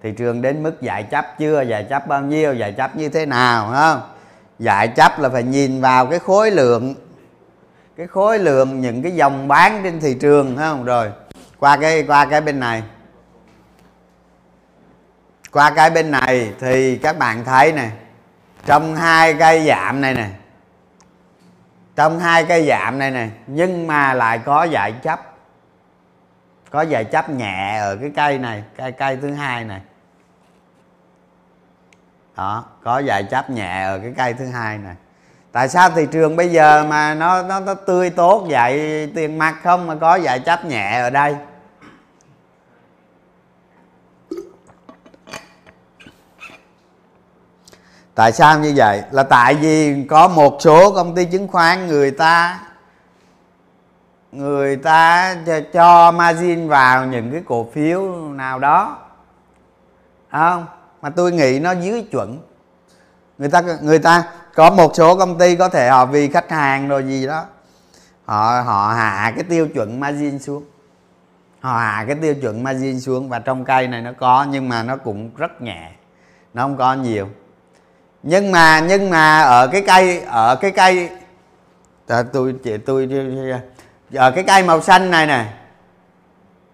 [0.04, 1.62] Thị trường đến mức giải chấp chưa?
[1.62, 2.54] Giải chấp bao nhiêu?
[2.54, 4.02] Giải chấp như thế nào không?
[4.60, 6.96] Giải chấp là phải nhìn vào cái khối lượng,
[7.98, 10.84] cái khối lượng những cái dòng bán trên thị trường không?
[10.84, 11.12] Rồi,
[11.60, 12.84] qua cái qua cái bên này.
[15.52, 17.90] Qua cái bên này thì các bạn thấy nè,
[18.66, 20.30] trong hai cây giảm này nè,
[21.96, 25.20] trong hai cây giảm này nè, nhưng mà lại có giải chấp
[26.70, 29.82] có giải chấp nhẹ ở cái cây này, cây cây thứ hai này
[32.36, 34.96] đó có vài chấp nhẹ ở cái cây thứ hai này
[35.54, 39.08] tại sao thị trường bây giờ mà nó nó, nó tươi tốt vậy?
[39.16, 41.36] Tiền mặt không mà có vài chấp nhẹ ở đây.
[48.16, 49.04] Tại sao như vậy?
[49.12, 52.60] Là tại vì có một số công ty chứng khoán người ta
[54.32, 55.36] người ta
[55.74, 58.98] cho margin vào những cái cổ phiếu nào đó.
[60.32, 60.66] Không?
[61.04, 62.40] Mà tôi nghĩ nó dưới chuẩn.
[63.38, 64.24] Người ta người ta,
[64.56, 67.46] có một số công ty có thể họ vì khách hàng rồi gì đó,
[68.26, 70.64] họ họ hạ cái tiêu chuẩn margin xuống.
[71.60, 74.84] Họ hạ cái tiêu chuẩn margin xuống và trong cây này nó có, nhưng mà
[74.84, 75.92] nó cũng rất nhẹ,
[76.54, 77.30] nó không có nhiều.
[78.24, 81.10] Nhưng mà nhưng mà ở cái cây, ở cái cây
[82.08, 83.10] tôi tôi tôi
[84.14, 85.46] ở cái cây màu xanh này nè,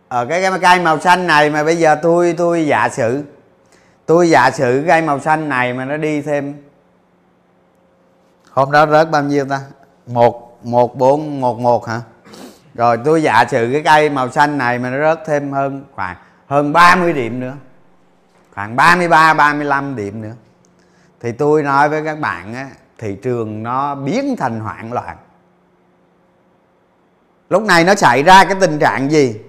[0.08, 3.24] ở cái cây màu xanh này mà bây giờ tôi tôi giả sử
[4.10, 6.56] tôi giả sử cây màu xanh này mà nó đi thêm.
[8.52, 9.62] Hôm đó rớt bao nhiêu ta?
[10.08, 12.02] Một một bốn một một hả?
[12.74, 16.18] Rồi tôi giả sử cái cây màu xanh này mà nó rớt thêm hơn khoảng
[16.48, 17.54] hơn 30 điểm nữa.
[18.56, 20.34] Khoảng 33 35 điểm nữa.
[21.20, 25.18] Thì tôi nói với các bạn á, thị trường nó biến thành hoảng loạn.
[27.50, 29.40] Lúc này nó xảy ra cái tình trạng gì?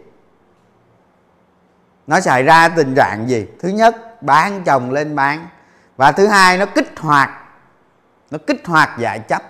[2.06, 3.46] Nó xảy ra tình trạng gì?
[3.60, 5.48] Thứ nhất bán chồng lên bán.
[5.96, 7.30] Và thứ hai nó kích hoạt
[8.30, 9.42] nó kích hoạt giải chấp.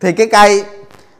[0.00, 0.64] Thì cái cây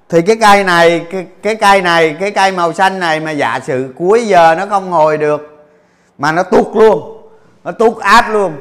[0.08, 3.60] thì cái cây này cái, cái cây này cái cây màu xanh này mà giả
[3.62, 5.66] sử cuối giờ nó không hồi được
[6.18, 7.22] mà nó tuột luôn
[7.64, 8.60] nó tuột áp luôn.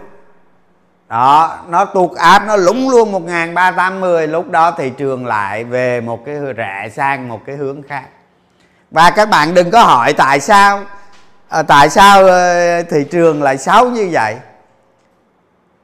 [1.08, 4.90] Đó nó tuột áp nó lúng luôn một nghìn ba trăm mười lúc đó thị
[4.98, 8.06] trường lại về một cái rẽ sang một cái hướng khác.
[8.92, 10.84] Và các bạn đừng có hỏi tại sao
[11.54, 14.36] à, tại sao ờ, thị trường lại xấu như vậy?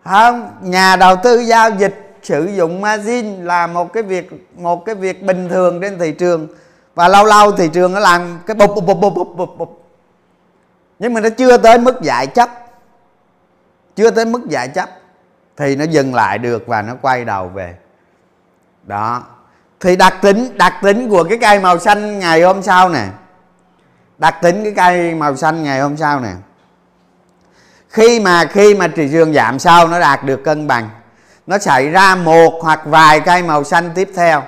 [0.03, 4.95] Không nhà đầu tư giao dịch sử dụng margin là một cái việc một cái
[4.95, 6.47] việc bình thường trên thị trường.
[6.95, 9.83] Và lâu lâu thị trường nó làm cái bụp bụp bụp bụp bụp bụp, bụp.
[10.99, 12.49] nhưng mà nó chưa tới mức giải chấp.
[13.95, 14.89] Chưa tới mức giải chấp.
[15.57, 17.75] Thì nó dừng lại được và nó quay đầu về.
[18.83, 19.23] Đó.
[19.79, 23.05] Thì đặc tính đặc tính của cái cây màu xanh ngày hôm sau nè
[24.19, 26.31] đặc tính cái cây màu xanh ngày hôm sau nè.
[27.89, 30.89] Khi mà khi mà thị trường giảm sau nó đạt được cân bằng.
[31.47, 34.43] Nó xảy ra một hoặc vài cây màu xanh tiếp theo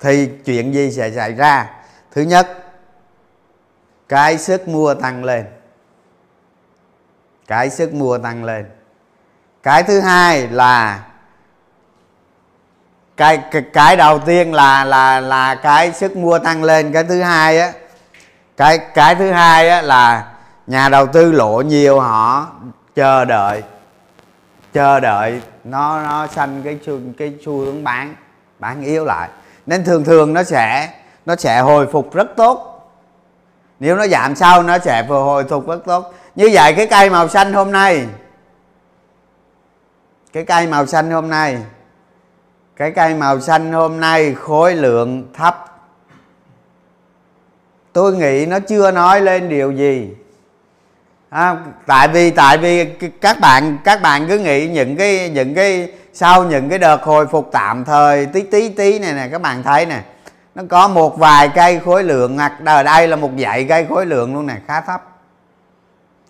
[0.00, 1.70] thì chuyện gì sẽ xảy ra?
[2.12, 2.48] Thứ nhất
[4.08, 5.44] cái sức mua tăng lên.
[7.46, 8.66] Cái sức mua tăng lên.
[9.62, 11.04] Cái thứ hai là
[13.16, 16.92] cái cái, cái đầu tiên là là là cái sức mua tăng lên.
[16.92, 17.72] Cái thứ hai á
[18.56, 20.32] cái cái thứ hai á là
[20.66, 22.46] nhà đầu tư lỗ nhiều họ
[22.94, 23.62] chờ đợi.
[24.72, 28.14] Chờ đợi nó nó xanh cái xu cái xu hướng bán
[28.58, 29.28] bán yếu lại.
[29.66, 30.88] Nên thường thường nó sẽ
[31.26, 32.72] nó sẽ hồi phục rất tốt.
[33.80, 36.14] Nếu nó giảm sau, nó sẽ vừa hồi phục rất tốt.
[36.34, 38.06] Như vậy cái cây màu xanh hôm nay,
[40.32, 41.58] cái cây màu xanh hôm nay,
[42.76, 45.75] cái cây màu xanh hôm nay khối lượng thấp
[47.96, 50.10] tôi nghĩ nó chưa nói lên điều gì.
[51.30, 52.84] À, tại vì tại vì
[53.20, 57.26] các bạn các bạn cứ nghĩ những cái những cái sau những cái đợt hồi
[57.26, 60.00] phục tạm thời tí tí tí này nè các bạn thấy nè
[60.54, 64.06] nó có một vài cây khối lượng hoặc ở đây là một dãy cây khối
[64.06, 65.02] lượng luôn nè khá thấp.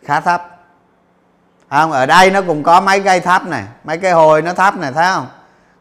[0.04, 0.58] Khá thấp.
[1.70, 4.76] Không ở đây nó cũng có mấy cây thấp nè mấy cây hồi nó thấp
[4.76, 5.26] nè thấy không?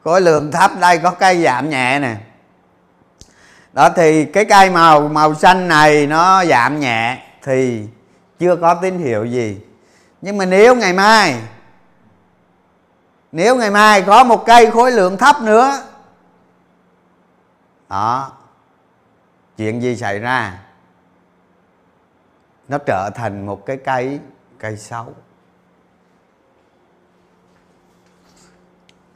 [0.04, 2.16] Khối lượng thấp đây có cây giảm nhẹ nè
[3.76, 7.88] đó, thì cái cây màu màu xanh này nó giảm nhẹ thì
[8.40, 9.62] chưa có tín hiệu gì.
[10.22, 11.42] Nhưng mà nếu ngày mai,
[13.32, 15.82] nếu ngày mai có một cây khối lượng thấp nữa,
[17.90, 18.32] đó,
[19.58, 20.60] chuyện gì xảy ra?
[22.68, 24.20] Nó trở thành một cái cây
[24.60, 25.14] cây xấu.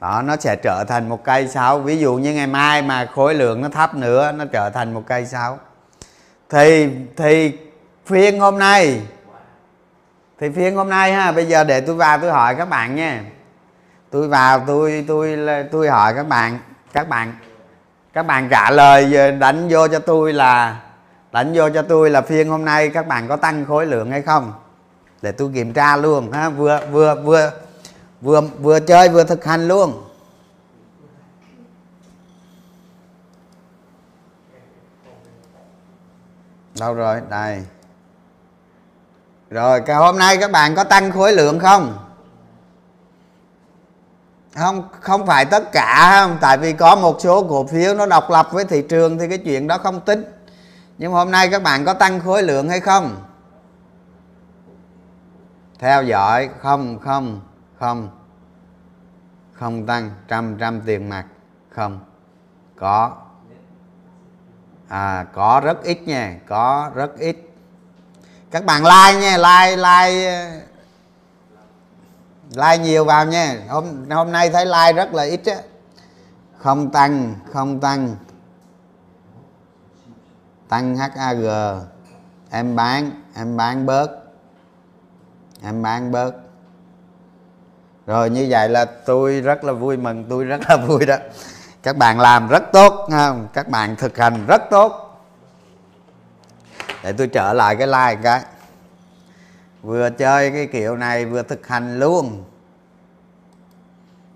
[0.00, 3.34] Đó, nó sẽ trở thành một cây sáu ví dụ như ngày mai mà khối
[3.34, 5.58] lượng nó thấp nữa, nó trở thành một cây sáu
[6.50, 7.58] thì thì
[8.06, 9.00] phiên hôm nay,
[10.40, 13.24] thì phiên hôm nay ha, bây giờ để tôi vào tôi hỏi các bạn nha.
[14.10, 15.38] Tôi vào tôi tôi
[15.72, 16.58] tôi hỏi các bạn
[16.92, 17.34] các bạn
[18.12, 20.80] các bạn trả lời đánh vô cho tôi là,
[21.32, 24.22] đánh vô cho tôi là phiên hôm nay các bạn có tăng khối lượng hay
[24.22, 24.52] không?
[25.22, 27.50] Để tôi kiểm tra luôn ha, vừa vừa vừa
[28.20, 30.04] vừa vừa chơi, vừa thực hành luôn.
[36.78, 37.20] Đâu rồi?
[37.30, 37.64] Đây.
[39.50, 41.98] Rồi cả hôm nay các bạn có tăng khối lượng không?
[44.54, 46.38] Không không phải tất cả, không?
[46.40, 49.38] Tại vì có một số cổ phiếu nó độc lập với thị trường thì cái
[49.38, 50.24] chuyện đó không tính.
[50.98, 53.16] Nhưng hôm nay các bạn có tăng khối lượng hay không?
[55.78, 56.48] Theo dõi.
[56.62, 57.40] Không không
[57.80, 58.10] không.
[59.52, 61.26] Không tăng trăm trăm tiền mặt.
[61.68, 62.00] Không.
[62.76, 63.16] Có.
[64.88, 67.36] À có rất ít nha, có rất ít.
[68.50, 70.60] Các bạn like nha, like like
[72.50, 73.56] like nhiều vào nha.
[73.68, 75.56] Hôm hôm nay thấy like rất là ít á.
[76.58, 78.16] Không tăng không tăng.
[80.68, 81.44] Tăng HAG
[82.50, 84.08] em bán em bán bớt.
[85.62, 86.39] Em bán bớt
[88.10, 91.16] rồi như vậy là tôi rất là vui mừng, tôi rất là vui đó.
[91.82, 93.48] Các bạn làm rất tốt không?
[93.52, 95.20] Các bạn thực hành rất tốt.
[97.02, 98.40] Để tôi trở lại cái like cái.
[99.82, 102.44] Vừa chơi cái kiểu này, vừa thực hành luôn.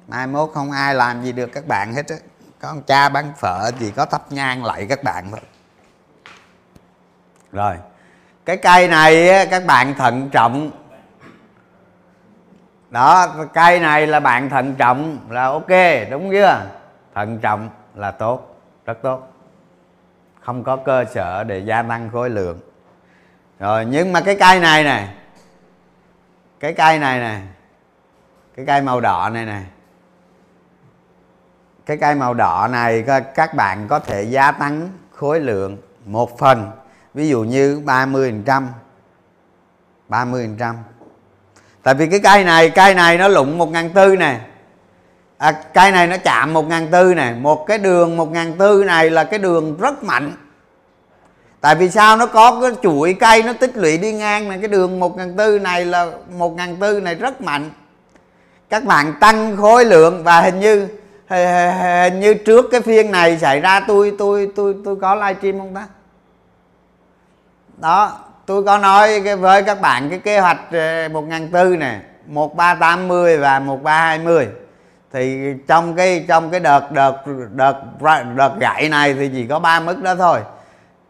[0.09, 2.17] Mai mốt không ai làm gì được các bạn hết á.
[2.61, 5.41] Có con cha bán phở chỉ có thắp nhang lại các bạn thôi.
[7.53, 7.77] Rồi,
[8.45, 10.71] cái cây này các bạn thận trọng
[12.95, 15.71] đó cây này là bạn thận trọng là ok,
[16.11, 16.67] đúng chưa?
[17.15, 19.33] Thận trọng là tốt, rất tốt.
[20.41, 22.61] Không có cơ sở để gia tăng khối lượng.
[23.59, 25.09] Rồi, nhưng mà cái cây này nè,
[26.61, 27.41] cái cây này nè,
[28.57, 29.61] cái cây màu đỏ này nè,
[31.87, 36.71] cái cây màu đỏ này các bạn có thể gia tăng khối lượng một phần.
[37.15, 38.69] Ví dụ như 30 phần trăm
[40.09, 40.77] 30 phần trăm
[41.85, 44.41] tại vì cái cây này cây này nó lụng một ngàn tư nè.
[45.39, 47.33] À, cây này nó chạm một ngàn tư nè.
[47.41, 50.33] Một cái đường một ngàn tư này là cái đường rất mạnh.
[51.61, 54.59] Tại vì sao nó có cái chuỗi cây nó tích lũy đi ngang này?
[54.59, 57.71] Cái đường một ngàn tư này là một ngàn tư này rất mạnh.
[58.71, 60.89] Các bạn tăng khối lượng và hình như
[61.29, 65.75] hình như trước cái phiên này xảy ra tôi tôi tôi tôi có livestream không
[65.75, 65.87] ta?
[67.77, 72.01] Đó tôi có nói với các bạn cái kế hoạch ờ, một ngàn tư nè,
[72.27, 74.49] một ba tám mươi và một ba hai mươi.
[75.13, 77.17] Thì trong cái trong cái đợt đợt
[77.53, 77.75] đợt
[78.37, 80.41] đợt gãy này thì chỉ có ba mức đó thôi.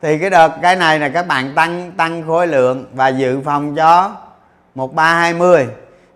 [0.02, 3.74] Thì cái đợt, cái này là các bạn tăng tăng khối lượng và dự phòng
[3.74, 4.16] cho
[4.74, 5.66] một ba hai mươi.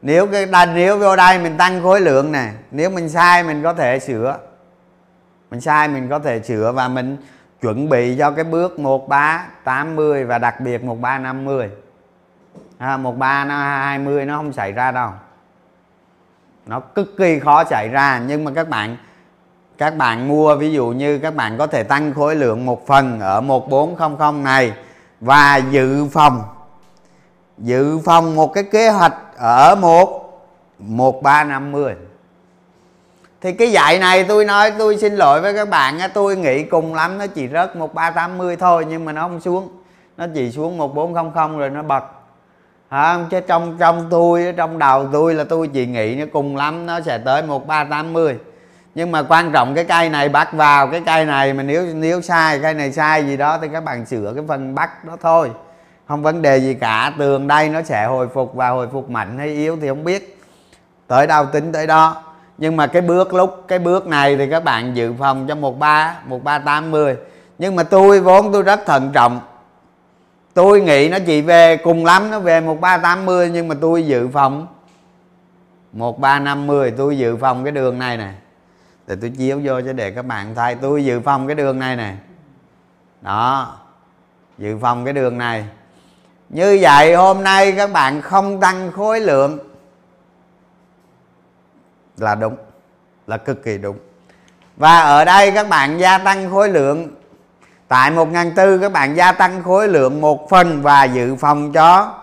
[0.03, 3.75] Nếu cái nếu vô đây mình tăng khối lượng nè, nếu mình sai mình có
[3.75, 4.39] thể sửa.
[5.51, 7.17] Mình sai mình có thể sửa và mình
[7.61, 11.71] chuẩn bị cho cái bước 1380 và đặc biệt 1350
[12.79, 15.11] à, 1320 nó không xảy ra đâu.
[16.67, 18.97] Nó cực kỳ khó xảy ra nhưng mà các bạn
[19.79, 23.21] các bạn mua ví dụ như các bạn có thể tăng khối lượng một phần
[23.21, 24.73] ở 1400 này
[25.21, 26.43] và dự phòng
[27.59, 30.41] dự phòng một cái kế hoạch ở một
[30.79, 31.95] 1350
[33.41, 36.95] thì cái dạy này tôi nói tôi xin lỗi với các bạn tôi nghĩ cùng
[36.95, 39.69] lắm nó chỉ rớt một ba tám mươi thôi nhưng mà nó không xuống.
[40.17, 42.05] Nó chỉ xuống một bốn không không rồi nó bật.
[42.89, 46.87] À, chứ trong trong tôi trong đầu tôi là tôi chỉ nghĩ nó cùng lắm
[46.87, 48.39] nó sẽ tới một ba tám mươi.
[48.95, 52.21] Nhưng mà quan trọng cái cây này bắt vào cái cây này mà nếu nếu
[52.21, 55.51] sai cây này sai gì đó thì các bạn sửa cái phần bắt đó thôi.
[56.09, 59.39] Không vấn đề gì cả tường đây nó sẽ hồi phục và hồi phục mạnh
[59.39, 60.39] hay yếu thì không biết.
[61.07, 62.23] Tới đâu tính tới đó
[62.59, 65.79] nhưng mà cái bước lúc, cái bước này thì các bạn dự phòng cho một
[65.79, 67.17] ba một ba tám mươi.
[67.59, 69.41] Nhưng mà tôi vốn tôi rất thận trọng.
[70.55, 73.75] Tôi nghĩ nó chỉ về cùng lắm, nó về một ba tám mươi, nhưng mà
[73.81, 74.67] tôi dự phòng
[75.93, 78.33] một ba năm mươi, tôi dự phòng cái đường này nè.
[79.07, 81.97] Để tôi chiếu vô cho để các bạn thay tôi dự phòng cái đường này
[81.97, 82.15] nè.
[83.21, 83.77] Đó,
[84.59, 85.65] dự phòng cái đường này.
[86.49, 89.59] Như vậy hôm nay các bạn không tăng khối lượng
[92.21, 92.57] là đúng,
[93.27, 93.99] là cực kỳ đúng.
[94.77, 97.09] Và ở đây các bạn gia tăng khối lượng.
[97.89, 101.73] Tại một ngàn tư, các bạn gia tăng khối lượng một phần và dự phòng
[101.73, 102.15] cho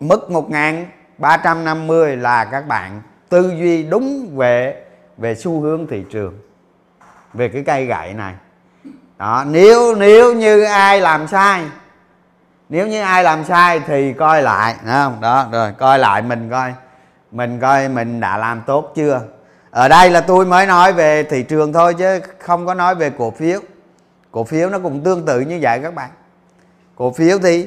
[0.00, 0.86] mức một ngàn
[1.18, 4.84] ba trăm năm mươi là các bạn tư duy đúng về
[5.16, 6.38] về xu hướng thị trường,
[7.34, 8.34] về cái cây gậy này.
[9.18, 11.64] Đó, nếu nếu như ai làm sai,
[12.68, 15.20] nếu như ai làm sai thì coi lại đúng không?
[15.20, 16.74] Đó, rồi, coi lại mình coi
[17.32, 19.22] mình coi mình đã làm tốt chưa?
[19.70, 23.10] Ở đây là tôi mới nói về thị trường thôi chứ không có nói về
[23.18, 23.60] cổ phiếu.
[24.30, 26.10] Cổ phiếu nó cũng tương tự như vậy các bạn.
[26.96, 27.66] Cổ phiếu thì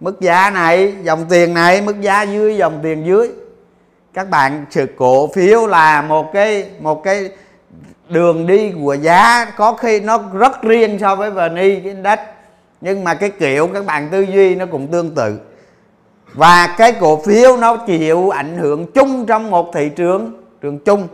[0.00, 3.30] mức giá này, dòng tiền này, mức giá dưới, dòng tiền dưới.
[4.14, 7.30] Các bạn sự cổ phiếu là một cái một cái
[8.08, 9.44] đường đi của giá.
[9.56, 12.18] Có khi nó rất riêng so với vn index.
[12.80, 15.38] Nhưng mà cái kiểu các bạn tư duy nó cũng tương tự
[16.34, 21.08] và cái cổ phiếu nó chịu ảnh hưởng chung trong một thị trường trường chung.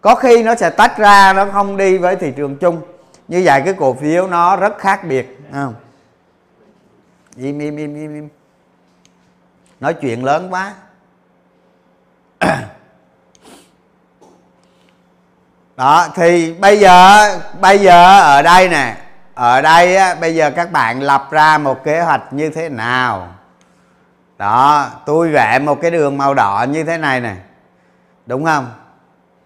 [0.00, 2.82] Có khi nó sẽ tách ra nó không đi với thị trường chung.
[3.28, 5.74] Như vậy cái cổ phiếu nó rất khác biệt không?
[7.36, 8.28] Im im im im im.
[9.80, 10.74] Nói chuyện lớn quá.
[15.76, 17.28] Đó thì bây giờ
[17.60, 18.96] bây giờ ở đây nè.
[19.34, 23.35] Ở đây á, bây giờ các bạn lập ra một kế hoạch như thế nào?
[24.38, 27.36] Đó, tôi vẽ một cái đường màu đỏ như thế này này.
[28.26, 28.72] Đúng không?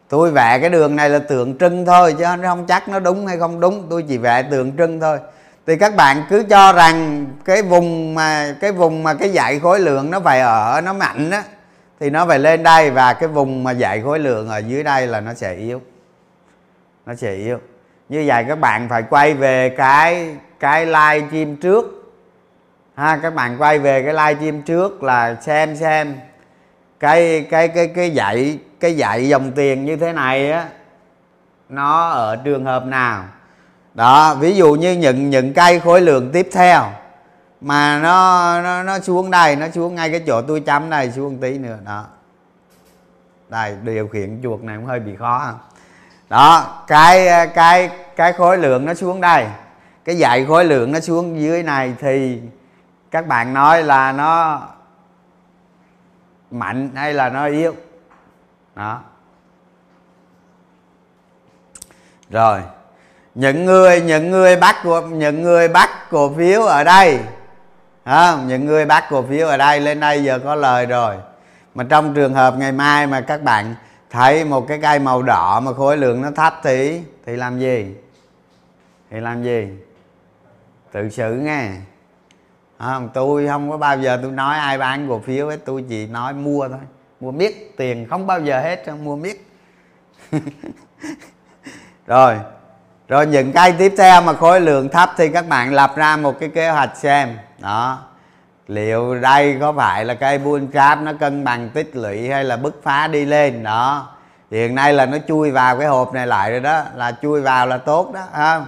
[0.09, 3.39] Tôi vẽ cái đường này là tượng trưng thôi, chứ không chắc nó đúng hay
[3.39, 3.87] không đúng.
[3.91, 5.19] Tôi chỉ vẽ tượng trưng thôi.
[5.67, 9.81] Thì các bạn cứ cho rằng cái vùng mà, cái vùng mà cái dạy khối
[9.81, 11.43] lượng nó phải ở, nó mạnh á,
[12.01, 15.07] thì nó phải lên đây, và cái vùng mà dạy khối lượng ở dưới đây
[15.07, 15.81] là nó sẽ yếu.
[17.07, 17.59] Nó sẽ yếu.
[18.09, 22.00] Như vậy các bạn phải quay về cái cái live stream trước
[23.01, 26.17] ha, các bạn quay về cái live stream trước là xem xem.
[27.01, 30.69] Cái cái cái cái dạy cái dạy dòng tiền như thế này á,
[31.69, 33.25] nó ở trường hợp nào?
[33.95, 36.83] Đó, ví dụ như những những cây khối lượng tiếp theo
[37.61, 41.39] mà nó nó nó xuống đây, nó xuống ngay cái chỗ tôi chấm này xuống
[41.39, 41.79] tí nữa.
[41.85, 42.05] Đó.
[43.49, 45.53] Đây, điều khiển chuột này cũng hơi bị khó
[46.29, 49.47] đó, cái cái cái khối lượng nó xuống đây.
[50.05, 52.41] Cái dạy khối lượng nó xuống dưới này thì
[53.11, 54.63] các bạn nói là nó
[56.51, 57.75] mạnh hay là nó yếu?
[58.75, 59.01] Đó.
[62.31, 62.61] Rồi.
[63.35, 67.21] Những người những người bắt của những người bắt cổ phiếu ở đây
[68.05, 71.17] à, những người bắt cổ phiếu ở đây lên đây giờ có lời rồi.
[71.75, 73.75] Mà trong trường hợp ngày mai mà các bạn
[74.11, 77.95] thấy một cái cây màu đỏ mà khối lượng nó thấp thì thì làm gì?
[79.11, 79.69] Thì làm gì?
[80.93, 81.71] Tự xử nghe
[82.81, 86.07] không, tôi không có bao giờ tôi nói ai bán cổ phiếu hết, tôi chỉ
[86.07, 86.79] nói mua thôi.
[87.21, 89.47] Mua miết, tiền không bao giờ hết mua miết.
[92.07, 92.37] Rồi
[93.11, 96.41] rồi những cái tiếp theo mà khối lượng thấp thì các bạn lập ra một
[96.41, 97.39] cái kế hoạch xem.
[97.59, 97.99] Đó.
[98.69, 102.57] Liệu đây có phải là cây bull trap nó cân bằng tích lũy hay là
[102.57, 103.63] bứt phá đi lên?
[103.63, 104.09] Đó.
[104.51, 107.67] Hiện nay là nó chui vào cái hộp này lại rồi đó, là chui vào
[107.67, 108.67] là tốt đó không?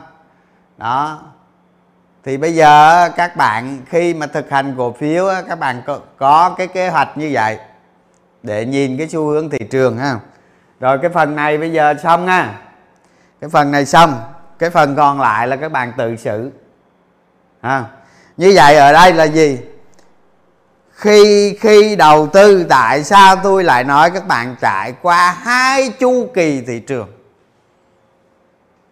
[0.78, 1.18] Đó
[2.24, 6.54] thì bây giờ các bạn khi mà thực hành cổ phiếu các bạn có, có
[6.58, 7.58] cái kế hoạch như vậy
[8.42, 10.18] để nhìn cái xu hướng thị trường ha.
[10.80, 12.54] Rồi cái phần này bây giờ xong ha.
[13.40, 14.20] Cái phần này xong
[14.58, 16.50] cái phần còn lại là các bạn tự xử
[17.62, 17.84] ha.
[18.36, 19.58] Như vậy ở đây là gì?
[20.90, 26.30] Khi khi đầu tư tại sao tôi lại nói các bạn trải qua hai chu
[26.34, 27.21] kỳ thị trường?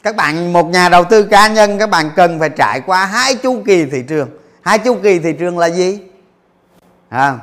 [0.03, 3.35] Các bạn một nhà đầu tư cá nhân các bạn cần phải trải qua hai
[3.35, 4.29] chu kỳ thị trường.
[4.63, 6.01] Hai chu kỳ thị trường là gì?
[7.09, 7.39] À,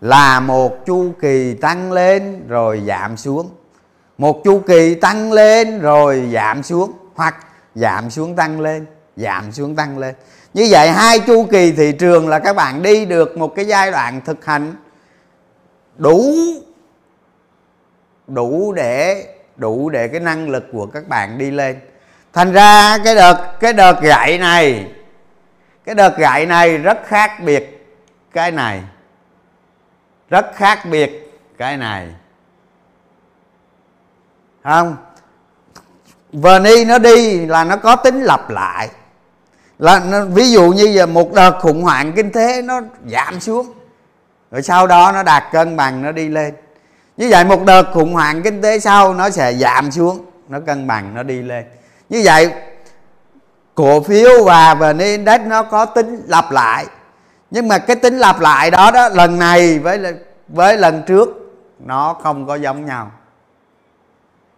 [0.00, 3.50] là một chu kỳ tăng lên rồi giảm xuống.
[4.18, 8.86] Một chu kỳ tăng lên rồi giảm xuống hoặc giảm xuống tăng lên
[9.16, 10.14] giảm xuống tăng lên.
[10.54, 13.90] Như vậy hai chu kỳ thị trường là các bạn đi được một cái giai
[13.90, 14.74] đoạn thực hành
[15.96, 16.34] đủ
[18.26, 19.26] đủ để
[19.56, 21.76] đủ để cái năng lực của các bạn đi lên
[22.32, 24.92] thành ra cái đợt cái đợt gậy này
[25.84, 27.80] cái đợt gậy này rất khác biệt
[28.32, 28.82] cái này.
[30.28, 32.08] Rất khác biệt cái này.
[34.64, 34.96] Không?
[36.32, 38.88] Verni nó đi là nó có tính lặp lại.
[39.78, 43.72] Là nó, ví dụ như giờ một đợt khủng hoảng kinh tế nó giảm xuống
[44.50, 46.54] rồi sau đó nó đạt cân bằng nó đi lên.
[47.16, 50.86] Như vậy một đợt khủng hoảng kinh tế sau nó sẽ giảm xuống nó cân
[50.86, 51.64] bằng nó đi lên
[52.10, 52.52] như vậy,
[53.74, 56.86] cổ phiếu và vn index nó có tính lặp lại.
[57.50, 60.14] Nhưng mà cái tính lặp lại đó đó, lần này với
[60.48, 61.28] với lần trước,
[61.78, 63.10] nó không có giống nhau.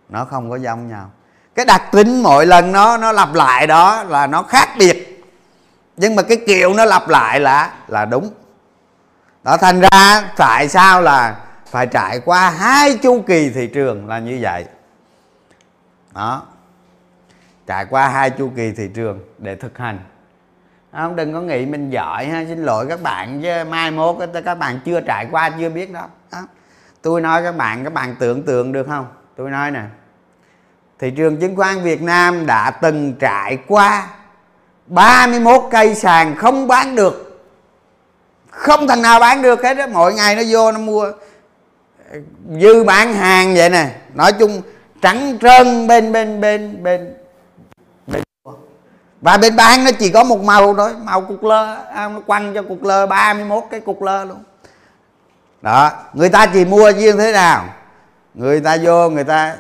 [0.09, 1.11] Nó không có giống nhau.
[1.55, 5.24] Cái đặc tính mỗi lần nó nó lặp lại đó là nó khác biệt.
[5.96, 8.30] Nhưng mà cái kiểu nó lặp lại là là đúng.
[9.42, 11.36] Đó, thành ra tại sao là
[11.66, 14.64] phải trải qua hai chu kỳ thị trường là như vậy.
[16.14, 16.42] Đó
[17.66, 19.98] trải qua hai chu kỳ thị trường để thực hành.
[20.90, 24.16] À, không đừng có nghĩ mình giỏi ha xin lỗi các bạn chứ mai mốt
[24.44, 26.38] các bạn chưa trải qua chưa biết đó, đó.
[27.02, 29.06] tôi nói các bạn các bạn tưởng tượng được không?
[29.36, 29.82] Tôi nói nè
[30.98, 34.08] thị trường chứng khoán Việt Nam đã từng trải qua
[34.86, 37.42] 31 cây sàn không bán được.
[38.50, 41.12] Không thằng nào bán được hết đó mỗi ngày nó vô nó mua.
[42.60, 43.90] Dư bán hàng vậy nè.
[44.14, 44.62] Nói chung
[45.02, 47.21] trắng trơn bên bên bên bên bên
[49.22, 52.54] và bên bán nó chỉ có một màu thôi màu cục lơ à, nó quăng
[52.54, 54.42] cho cục lơ 31 cái cục lơ luôn.
[55.62, 57.64] Đó người ta chỉ mua như thế nào?
[58.34, 59.56] Người ta vô người ta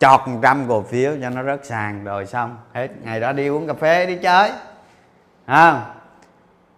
[0.00, 2.88] chọt một trăm cổ phiếu cho nó rớt sàn rồi xong hết.
[3.02, 4.50] Ngày đó đi uống cà phê đi chơi.
[5.46, 5.80] À,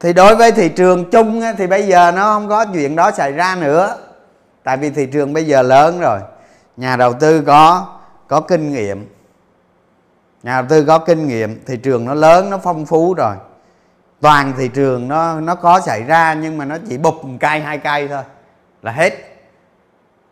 [0.00, 3.32] thì đối với thị trường chung thì bây giờ nó không có chuyện đó xảy
[3.32, 3.96] ra nữa.
[4.64, 6.20] Tại vì thị trường bây giờ lớn rồi.
[6.76, 7.86] Nhà đầu tư có
[8.28, 9.13] có kinh nghiệm
[10.44, 13.34] nhà đầu tư có kinh nghiệm thị trường nó lớn nó phong phú rồi.
[14.20, 17.60] Toàn thị trường nó nó có xảy ra nhưng mà nó chỉ bụp một cây
[17.60, 18.22] hai cây thôi
[18.82, 19.12] là hết.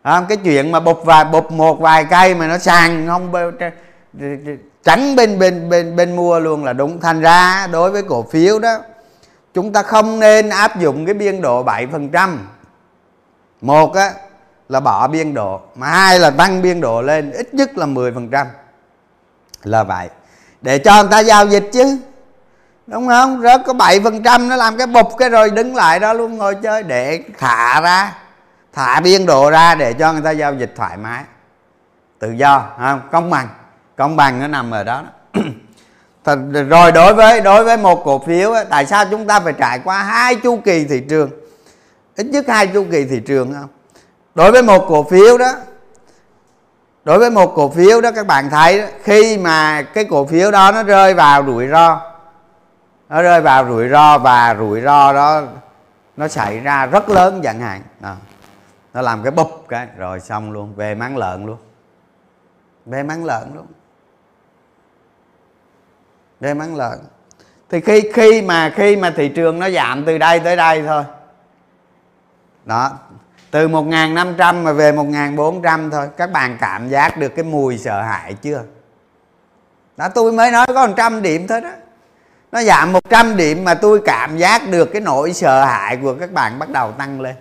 [0.02, 3.32] À, cái chuyện mà bụp vài bụp một vài cây mà nó sàn không
[4.84, 7.00] trắng bên bên bên bên mua luôn là đúng.
[7.00, 8.78] Thành ra đối với cổ phiếu đó
[9.54, 12.36] chúng ta không nên áp dụng cái biên độ 7%
[13.60, 14.12] một á
[14.68, 18.46] là bỏ biên độ mà hai là tăng biên độ lên ít nhất là 10%
[19.64, 20.08] là vậy.
[20.62, 21.98] Để cho người ta giao dịch chứ.
[22.86, 23.42] Đúng không?
[23.42, 26.82] Rớt có 7% nó làm cái bụp cái rồi đứng lại đó luôn ngồi chơi.
[26.82, 28.14] Để thả ra
[28.72, 31.24] thả biên độ ra để cho người ta giao dịch thoải mái.
[32.18, 33.00] Tự do không?
[33.12, 33.48] Công bằng.
[33.96, 35.02] Công bằng nó nằm ở đó
[36.24, 36.38] Thật,
[36.68, 40.02] rồi đối với đối với một cổ phiếu tại sao chúng ta phải trải qua
[40.02, 41.30] hai chu kỳ thị trường?
[42.16, 43.68] Ít nhất hai chu kỳ thị trường không?
[44.34, 45.52] Đối với một cổ phiếu đó
[47.04, 50.50] đối với một cổ phiếu đó các bạn thấy đó, khi mà cái cổ phiếu
[50.50, 52.00] đó nó rơi vào rủi ro
[53.08, 55.42] nó rơi vào rủi ro và rủi ro đó
[56.16, 57.82] nó xảy ra rất lớn chẳng hạn.
[58.00, 58.16] À,
[58.94, 61.56] nó làm cái bụp cái rồi xong luôn về mắng lợn luôn.
[62.86, 63.66] Về mắng lợn luôn.
[66.40, 66.98] Về mắng lợn.
[67.68, 71.04] Thì khi khi mà khi mà thị trường nó giảm từ đây tới đây thôi.
[72.64, 72.90] Đó
[73.52, 76.08] từ 1.500 mà về 1.400 thôi.
[76.16, 78.62] Các bạn cảm giác được cái mùi sợ hãi chưa?
[79.96, 81.70] Đó tôi mới nói có 100 điểm thôi đó.
[82.52, 86.32] Nó giảm 100 điểm mà tôi cảm giác được cái nỗi sợ hãi của các
[86.32, 87.34] bạn bắt đầu tăng lên.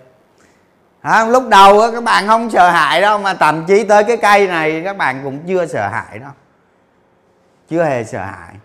[1.02, 4.48] À, lúc đầu các bạn không sợ hãi đâu mà thậm chí tới cái cây
[4.48, 6.32] này các bạn cũng chưa sợ hãi đâu.
[7.70, 8.56] Chưa hề sợ hãi.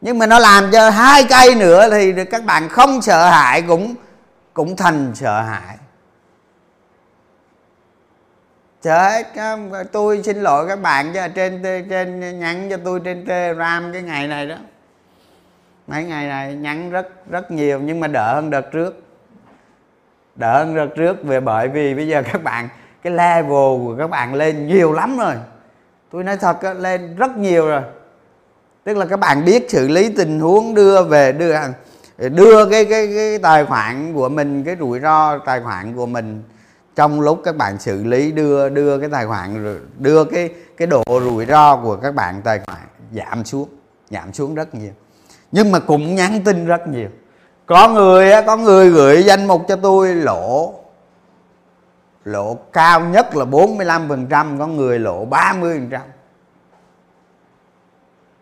[0.00, 3.94] Nhưng mà nó làm cho hai cây nữa thì các bạn không sợ hãi cũng
[4.54, 5.76] cũng thành sợ hãi
[8.82, 9.26] chết
[9.92, 14.28] tôi xin lỗi các bạn cho trên trên, nhắn cho tôi trên telegram cái ngày
[14.28, 14.56] này đó.
[15.86, 19.02] Mấy ngày này nhắn rất rất nhiều, nhưng mà đỡ hơn đợt trước.
[20.36, 22.68] Đỡ hơn đợt trước về bởi vì bây giờ các bạn,
[23.02, 25.34] cái level của các bạn lên nhiều lắm rồi.
[26.12, 27.82] Tôi nói thật lên rất nhiều rồi.
[28.84, 31.54] Tức là các bạn biết xử lý tình huống đưa về, đưa
[32.18, 36.42] đưa cái cái cái tài khoản của mình, cái rủi ro tài khoản của mình
[36.96, 41.02] trong lúc các bạn xử lý đưa đưa cái tài khoản đưa cái cái độ
[41.08, 42.82] rủi ro của các bạn tài khoản
[43.12, 43.68] giảm xuống
[44.10, 44.92] giảm xuống rất nhiều.
[45.52, 47.08] Nhưng mà cũng nhắn tin rất nhiều.
[47.66, 50.74] Có người có người gửi danh mục cho tôi, lỗ
[52.24, 55.98] lỗ cao nhất là 45% có người lỗ 30%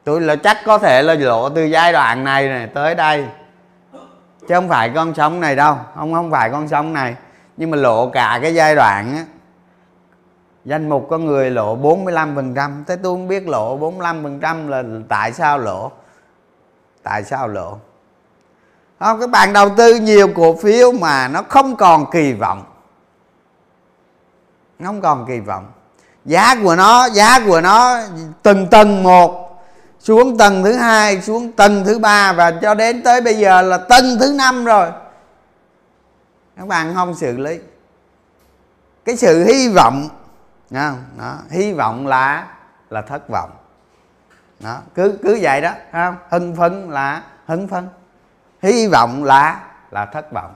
[0.05, 3.27] tôi là chắc có thể là lỗ từ giai đoạn này này tới đây.
[4.41, 7.15] Chứ không phải con sống này đâu, không không phải con sống này
[7.57, 9.25] nhưng mà lộ cả cái giai đoạn á,
[10.65, 15.59] danh mục có người lộ 45% thế tôi không biết lộ 45% là tại sao
[15.59, 15.93] lộ?
[17.03, 17.79] Tại sao lộ?
[18.99, 22.65] Không các bạn đầu tư nhiều cổ phiếu mà nó không còn kỳ vọng.
[24.79, 25.67] Nó không còn kỳ vọng.
[26.25, 28.01] Giá của nó, giá của nó
[28.43, 29.63] từng tầng một,
[30.01, 33.79] xuống tầng thứ hai, xuống tầng thứ ba và cho đến tới bây giờ là
[33.79, 34.91] tầng thứ năm rồi
[36.61, 37.59] các bạn không xử lý.
[39.05, 40.09] Cái sự hy vọng
[40.71, 42.47] đó, đó hy vọng là
[42.91, 43.51] là thất vọng.
[44.61, 46.17] Đó cứ cứ vậy đó không?
[46.31, 47.89] Hưng phấn là hưng phấn.
[48.63, 50.55] Hy vọng là là thất vọng.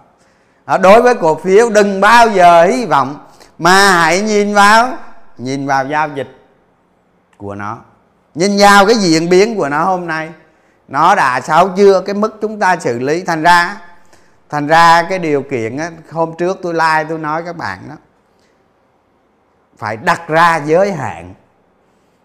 [0.67, 3.27] Đó, đối với cổ phiếu đừng bao giờ hy vọng
[3.59, 4.97] mà hãy nhìn vào
[5.39, 6.47] nhìn vào giao dịch
[7.37, 7.79] của nó.
[8.35, 10.31] Nhìn vào cái diễn biến của nó hôm nay.
[10.89, 12.01] Nó đã sao chưa?
[12.01, 13.81] Cái mức chúng ta xử lý thành ra
[14.55, 17.95] thành ra cái điều kiện á, hôm trước tôi like tôi nói các bạn đó
[19.79, 21.35] phải đặt ra giới hạn.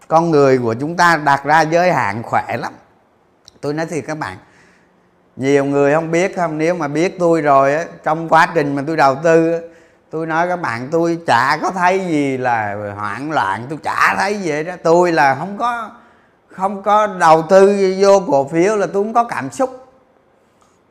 [0.08, 2.72] Con người của chúng ta đặt ra giới hạn khỏe lắm.
[3.60, 4.36] Tôi nói thì các bạn
[5.36, 6.58] nhiều người không biết không?
[6.58, 9.60] Nếu mà biết tôi rồi á trong quá trình mà tôi đầu tư
[10.10, 14.34] tôi nói các bạn tôi chả có thấy gì là hoảng loạn tôi chả thấy
[14.40, 15.90] gì vậy đó tôi là không có
[16.46, 19.79] không có đầu tư vô cổ phiếu là tôi không có cảm xúc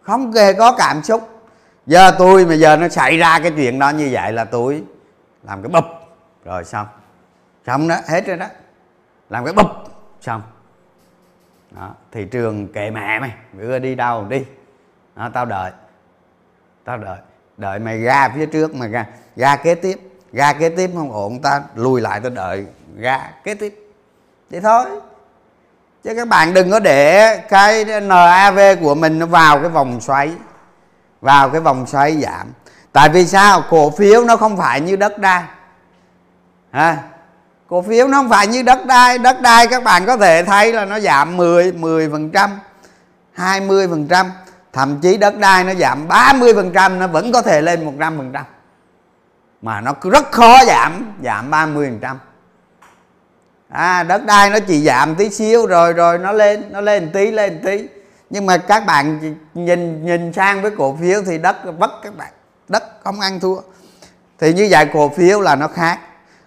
[0.10, 1.30] không hề có cảm xúc.
[1.86, 4.84] Giờ tôi mà giờ nó xảy ra cái chuyện đó như vậy là tôi
[5.44, 5.86] làm cái bụp.
[6.46, 6.88] Rồi xong.
[7.66, 8.46] Xong đó hết rồi đó.
[9.30, 9.68] Làm cái bụp.
[10.22, 10.42] Xong.
[11.72, 13.34] Đó, thị trường kệ mẹ mày.
[13.54, 14.46] Bữa đi đâu đi.
[15.16, 15.72] Đó, tao đợi.
[16.84, 17.18] Tao đợi.
[17.58, 19.06] Đợi mày ra phía trước mà ra.
[19.36, 20.00] Ra kế tiếp.
[20.34, 22.66] Ra kế tiếp không ổn ta lùi lại tao đợi.
[22.98, 23.92] Ra kế tiếp.
[24.50, 24.86] Vậy thôi
[26.04, 30.32] chứ các bạn đừng có để cái NAV của mình nó vào cái vòng xoáy,
[31.22, 32.48] vào cái vòng xoáy giảm.
[32.92, 33.64] Tại vì sao?
[33.70, 35.44] Cổ phiếu nó không phải như đất đai.
[36.72, 36.98] Ha
[37.68, 39.18] cổ phiếu nó không phải như đất đai.
[39.18, 42.60] Đất đai các bạn có thể thấy là nó giảm 10 10 phần trăm
[43.34, 44.32] 20 phần trăm.
[44.74, 48.18] Thậm chí đất đai nó giảm 30 phần trăm, nó vẫn có thể lên 100
[48.18, 48.46] phần trăm.
[49.62, 52.20] Mà nó rất khó giảm giảm 30 phần trăm
[53.70, 57.32] à, đất đai nó chỉ giảm tí xíu rồi rồi nó lên nó lên tí
[57.32, 57.88] lên tí.
[58.30, 62.34] Nhưng mà các bạn nhìn nhìn sang với cổ phiếu thì đất vất các bạn
[62.68, 63.58] đất không ăn thua.
[64.40, 66.00] Thì như vậy cổ phiếu là nó khác.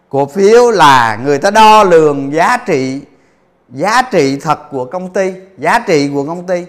[0.09, 3.01] Cổ phiếu là người ta đo lường giá trị
[3.69, 6.65] giá trị thật của công ty giá trị của công ty.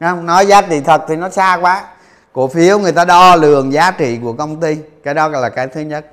[0.00, 0.26] Không?
[0.26, 1.84] Nói giá trị thật thì nó xa quá.
[2.32, 4.76] Cổ phiếu người ta đo lường giá trị của công ty.
[5.04, 6.06] Cái đó là cái thứ nhất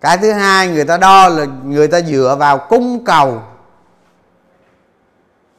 [0.00, 3.42] cái thứ hai, người ta đo là người ta dựa vào cung cầu.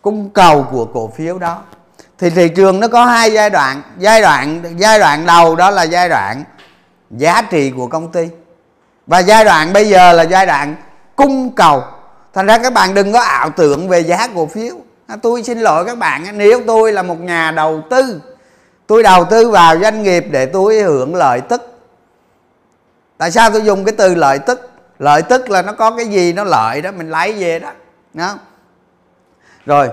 [0.01, 1.61] Cung cầu của cổ phiếu đó.
[2.19, 3.81] Thì thị trường nó có hai giai đoạn.
[3.97, 6.43] Giai đoạn giai đoạn đầu đó là giai đoạn
[7.11, 8.29] giá trị của công ty.
[9.07, 10.75] Và giai đoạn bây giờ là giai đoạn
[11.15, 11.83] cung cầu.
[12.33, 14.75] Thành ra các bạn đừng có ảo tưởng về giá cổ phiếu.
[15.07, 16.37] À, tôi xin lỗi các bạn.
[16.37, 18.21] Nếu tôi là một nhà đầu tư,
[18.87, 21.70] tôi đầu tư vào doanh nghiệp để tôi hưởng lợi tức
[23.21, 24.71] tại sao tôi dùng cái từ lợi tức?
[24.99, 27.71] Lợi tức là nó có cái gì nó lợi đó, mình lấy về đó
[28.13, 28.35] đó
[29.65, 29.89] rồi,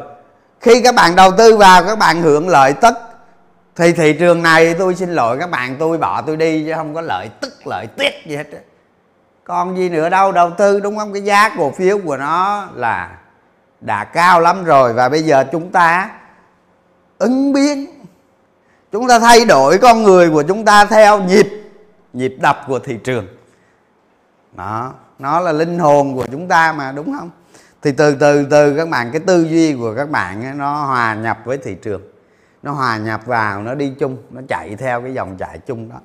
[0.60, 2.94] khi các bạn đầu tư vào, các bạn hưởng lợi tức,
[3.76, 6.94] thì thị trường này tôi xin lỗi, các bạn tôi bỏ tôi đi chứ không
[6.94, 8.44] có lợi tức, lợi tiết gì hết
[9.44, 11.12] còn gì nữa đâu, đầu tư đúng không?
[11.12, 13.10] Cái giá cổ phiếu của nó là
[13.80, 16.10] đã cao lắm rồi và bây giờ chúng ta
[17.18, 17.86] ứng biến.
[18.92, 21.67] Chúng ta thay đổi con người của chúng ta theo nhịp
[22.12, 23.26] nhịp đập của thị trường.
[24.52, 27.30] Đó nó là linh hồn của chúng ta mà đúng không?
[27.82, 31.14] Thì từ từ từ các bạn cái tư duy của các bạn ấy, nó hòa
[31.14, 32.02] nhập với thị trường.
[32.62, 35.96] Nó hòa nhập vào nó đi chung nó chạy theo cái dòng chạy chung đó.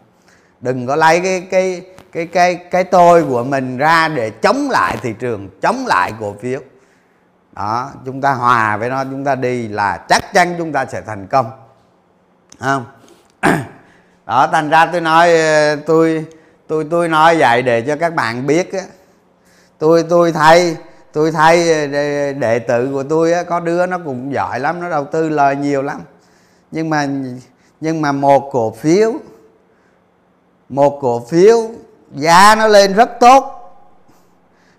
[0.62, 1.82] Đừng có lấy cái cái
[2.12, 6.36] cái cái cái tôi của mình ra để chống lại thị trường chống lại cổ
[6.41, 6.60] phiếu.
[7.54, 11.01] Đó chúng ta hòa với nó chúng ta đi là chắc chắn chúng ta sẽ
[11.01, 11.51] thành công.
[12.60, 12.86] Không?
[14.26, 16.26] đó thành ra tôi nói ờ, tôi
[16.67, 18.82] tôi tôi nói vậy để cho các bạn biết á.
[19.80, 20.78] Tôi tôi thấy
[21.13, 24.89] tôi thấy ờ, đệ tử của tôi á, có đứa nó cũng giỏi lắm nó
[24.89, 26.01] đầu tư lời nhiều lắm.
[26.71, 27.07] Nhưng mà
[27.82, 29.13] nhưng mà một cổ phiếu
[30.69, 31.57] một cổ phiếu
[32.15, 33.59] giá nó lên rất tốt.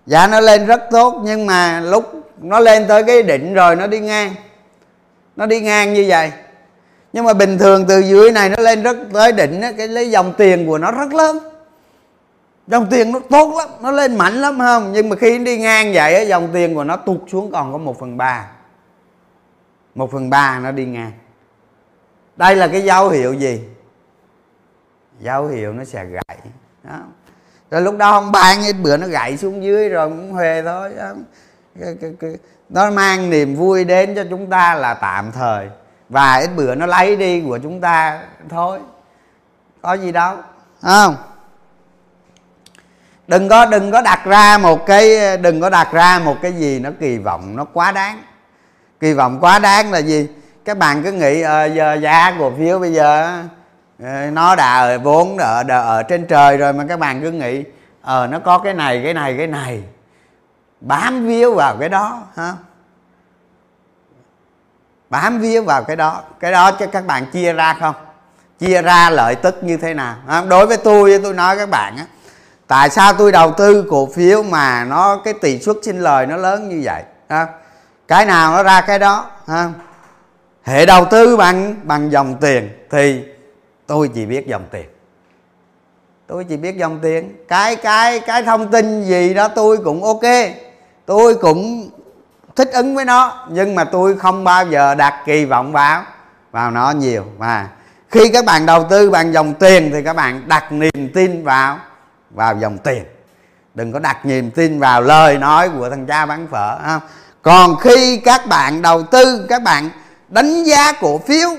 [0.05, 3.87] Giá nó lên rất tốt nhưng mà lúc nó lên tới cái đỉnh rồi nó
[3.87, 4.35] đi ngang.
[5.35, 6.31] Nó đi ngang như vậy
[7.15, 10.11] nhưng mà bình thường từ dưới này nó lên rất tới đỉnh á, cái lấy
[10.11, 11.39] dòng tiền của nó rất lớn.
[12.67, 14.91] Dòng tiền nó tốt lắm nó lên mạnh lắm không?
[14.93, 17.71] Nhưng mà khi nó đi ngang vậy á, dòng tiền của nó tụt xuống còn
[17.71, 18.51] có một phần ba.
[19.95, 21.11] Một phần ba nó đi ngang.
[22.35, 23.61] Đây là cái dấu hiệu gì?
[25.19, 26.37] Dấu hiệu nó sẽ gãy.
[26.83, 26.99] Đó.
[27.71, 30.91] rồi lúc đó không ban ít bữa nó gãy xuống dưới rồi cũng huề thôi
[32.69, 35.69] nó mang niềm vui đến cho chúng ta là tạm thời
[36.09, 38.79] và ít bữa nó lấy đi của chúng ta thôi.
[39.81, 40.35] Có gì đâu.
[40.81, 41.15] Không?
[43.27, 46.79] Đừng có đừng có đặt ra một cái đừng có đặt ra một cái gì
[46.79, 48.21] nó kỳ vọng nó quá đáng.
[48.99, 50.27] Kỳ vọng quá đáng là gì?
[50.65, 53.39] Các bạn cứ nghĩ à, giờ giá cổ phiếu bây giờ
[54.03, 57.31] ờ, nó đã ở vốn ở, ở, ở trên trời rồi mà các bạn cứ
[57.31, 57.63] nghĩ
[58.01, 59.83] ờ à, nó có cái này cái này cái này.
[60.81, 62.53] Bám víu vào cái đó ha?
[65.09, 66.21] Bám víu vào cái đó.
[66.39, 67.95] Cái đó cho các bạn chia ra không?
[68.59, 70.15] Chia ra lợi tức như thế nào?
[70.47, 72.05] Đối với tôi tôi nói các bạn á,
[72.67, 76.37] tại sao tôi đầu tư cổ phiếu mà nó, cái tỷ suất sinh lời nó
[76.37, 77.03] lớn như vậy?
[77.29, 77.47] Ha
[78.07, 79.29] cái nào nó ra cái đó?
[79.47, 79.69] Ha
[80.63, 83.23] hệ đầu tư bằng bằng dòng tiền thì
[83.87, 84.85] tôi chỉ biết dòng tiền.
[86.27, 87.35] Tôi chỉ biết dòng tiền.
[87.47, 90.23] Cái cái cái thông tin gì đó tôi cũng ok.
[91.05, 91.89] Tôi cũng
[92.55, 96.03] thích ứng với nó, nhưng mà tôi không bao giờ đặt kỳ vọng vào
[96.51, 97.25] vào nó nhiều.
[97.37, 97.69] Mà
[98.09, 101.79] khi các bạn đầu tư bằng dòng tiền thì các bạn đặt niềm tin vào
[102.31, 103.03] vào dòng tiền.
[103.73, 107.01] Đừng có đặt niềm tin vào lời nói của thằng cha bán phở không
[107.41, 109.89] còn khi các bạn đầu tư, các bạn
[110.29, 111.49] đánh giá cổ phiếu,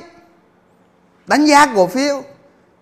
[1.27, 2.23] đánh giá cổ phiếu,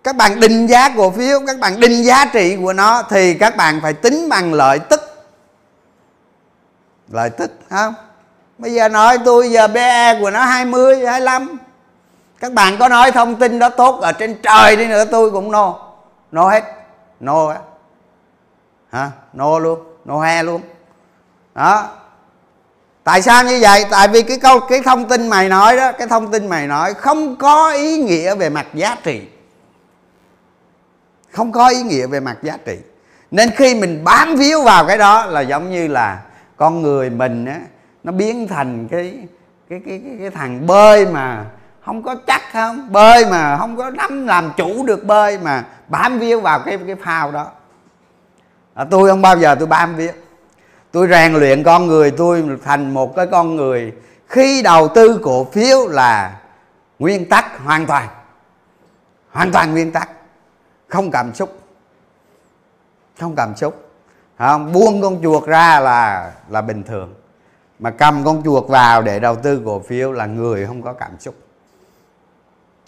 [0.03, 3.57] các bạn định giá cổ phiếu, các bạn định giá trị của nó thì các
[3.57, 5.01] bạn phải tính bằng lợi tức.
[7.11, 7.93] Lợi tức không
[8.57, 11.57] bây giờ nói tôi giờ be của nó 20 25
[12.39, 15.51] các bạn có nói thông tin đó tốt ở trên trời đi nữa, tôi cũng
[15.51, 15.79] nô.
[16.31, 16.63] Nô hết.
[17.19, 17.57] Nô á.
[18.91, 19.11] Hả?
[19.33, 19.79] Nô luôn.
[20.05, 20.61] Nô he luôn.
[21.55, 21.89] Đó.
[23.03, 23.85] Tại sao như vậy?
[23.91, 26.93] Tại vì cái câu, cái thông tin mày nói đó, cái thông tin mày nói
[26.93, 29.21] không có ý nghĩa về mặt giá trị.
[31.31, 32.77] Không có ý nghĩa về mặt giá trị.
[33.31, 36.21] Nên khi mình bám víu vào cái đó là giống như là
[36.57, 37.59] con người mình á
[38.05, 39.27] nó biến thành cái
[39.69, 41.45] cái cái cái, cái thằng bơi mà
[41.85, 42.91] không có chắc không?
[42.91, 46.95] Bơi mà không có nắm làm chủ được bơi mà bám víu vào cái cái
[46.95, 47.47] phao đó.
[48.73, 50.11] À, tôi không bao giờ tôi bám víu.
[50.91, 53.93] Tôi rèn luyện con người tôi thành một cái con người
[54.27, 56.39] khi đầu tư cổ phiếu là
[56.99, 58.07] nguyên tắc hoàn toàn.
[59.31, 60.09] Hoàn toàn nguyên tắc.
[60.87, 61.59] Không cảm xúc.
[63.19, 63.89] Không cảm xúc.
[64.37, 67.13] Không buông con chuột ra là là bình thường
[67.79, 71.11] mà cầm con chuột vào để đầu tư cổ phiếu là người không có cảm
[71.19, 71.35] xúc.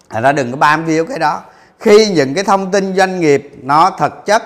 [0.10, 1.44] Thành ra đừng có bám víu cái đó.
[1.80, 4.44] Khi những cái thông tin doanh nghiệp nó thật chất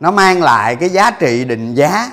[0.00, 2.10] nó mang lại cái giá trị định giá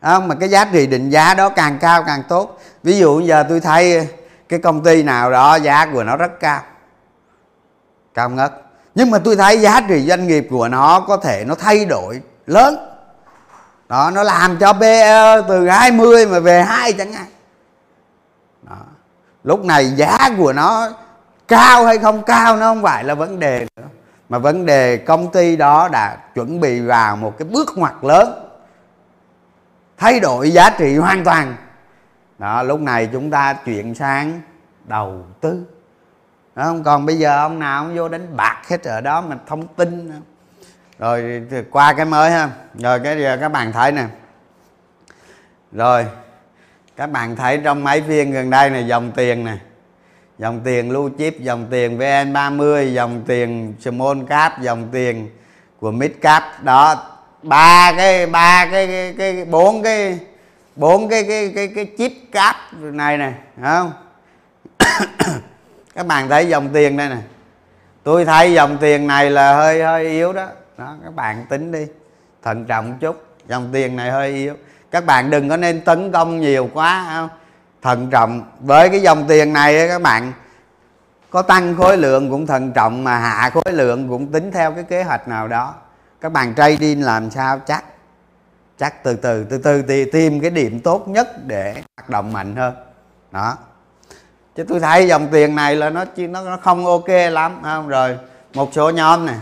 [0.00, 2.58] đó, mà cái giá trị định giá đó càng cao càng tốt.
[2.82, 4.08] Ví dụ giờ tôi thấy
[4.48, 6.62] cái công ty nào đó giá của nó rất cao
[8.14, 8.52] cao ngất.
[8.94, 12.22] Nhưng mà tôi thấy giá trị doanh nghiệp của nó có thể nó thay đổi
[12.46, 12.93] lớn
[13.88, 17.26] đó, nó làm cho PE từ 20 mà về hai chẳng hạn.
[18.62, 18.76] Đó.
[19.44, 20.90] lúc này giá của nó
[21.48, 23.84] cao hay không cao nó không phải là vấn đề nữa.
[24.28, 28.48] Mà vấn đề công ty đó đã chuẩn bị vào một cái bước ngoặt lớn.
[29.96, 31.56] Thay đổi giá trị hoàn toàn.
[32.38, 34.40] Đó, lúc này chúng ta chuyển sang
[34.84, 35.62] đầu tư.
[36.54, 39.38] Đó, không, còn bây giờ ông nào cũng vô đánh bạc hết ở đó mà
[39.46, 40.12] thông tin
[40.98, 42.50] rồi qua cái mới ha.
[42.74, 44.04] Rồi cái à, giờ các bạn thấy nè.
[45.72, 46.06] Rồi
[46.96, 49.56] các bạn thấy trong mấy phiên gần đây này, dòng tiền nè.
[50.38, 55.30] Dòng tiền lưu chip, dòng tiền vn30, dòng tiền small cap, dòng tiền
[55.80, 56.42] của mid cap.
[56.62, 57.10] Đó,
[57.42, 60.18] ba cái ba cái cái cái bốn cái
[60.76, 63.32] bốn cái cái cái cái chip cap này nè
[63.62, 63.92] không?
[65.94, 67.16] Các bạn thấy dòng tiền đây nè.
[68.02, 70.46] Tôi thấy dòng tiền này là hơi hơi yếu đó
[70.78, 71.86] đó, các bạn tính đi,
[72.42, 74.54] thận trọng chút, dòng tiền này hơi yếu.
[74.90, 77.28] Các bạn đừng có nên tấn công nhiều quá không
[77.82, 80.32] thận trọng, với cái dòng tiền này các bạn,
[81.30, 84.84] có tăng khối lượng cũng thận trọng mà hạ khối lượng cũng tính theo cái
[84.84, 85.74] kế hoạch nào đó.
[86.20, 87.84] Các bạn trading làm sao chắc?
[88.78, 92.56] Chắc từ từ từ từ thì tìm cái điểm tốt nhất để hoạt động mạnh
[92.56, 92.74] hơn.
[93.30, 93.56] Đó.
[94.56, 97.88] Chứ tôi thấy dòng tiền này là nó nó nó không ok lắm không?
[97.88, 98.18] Rồi,
[98.54, 99.36] một số nhóm này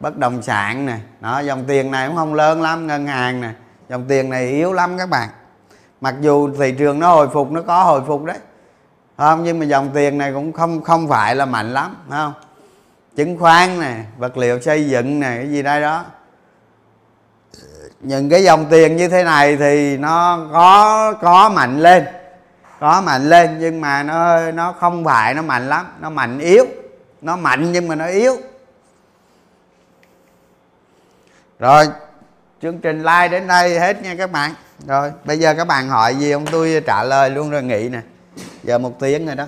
[0.00, 0.96] bất động sản nè.
[1.20, 3.50] Đó, dòng tiền này cũng không lớn lắm, ngân hàng nè.
[3.88, 5.28] Dòng tiền này yếu lắm các bạn.
[6.00, 8.38] Mặc dù thị trường nó hồi phục, nó có hồi phục đấy.
[9.16, 12.32] Không, nhưng mà dòng tiền này cũng không không phải là mạnh lắm không?
[13.16, 16.04] Chứng khoán nè, vật liệu xây dựng nè, cái gì đây đó.
[18.00, 22.04] Những cái dòng tiền như thế này thì nó có có mạnh lên.
[22.80, 25.86] Có mạnh lên, nhưng mà nó nó không phải nó mạnh lắm.
[26.00, 26.64] Nó mạnh yếu.
[27.22, 28.36] Nó mạnh nhưng mà nó yếu
[31.58, 31.86] rồi,
[32.62, 34.54] chương trình like đến đây hết nha các bạn.
[34.86, 38.00] Rồi, bây giờ các bạn hỏi gì ông tôi trả lời luôn rồi nghỉ nè.
[38.62, 39.46] Giờ một tiếng rồi đó.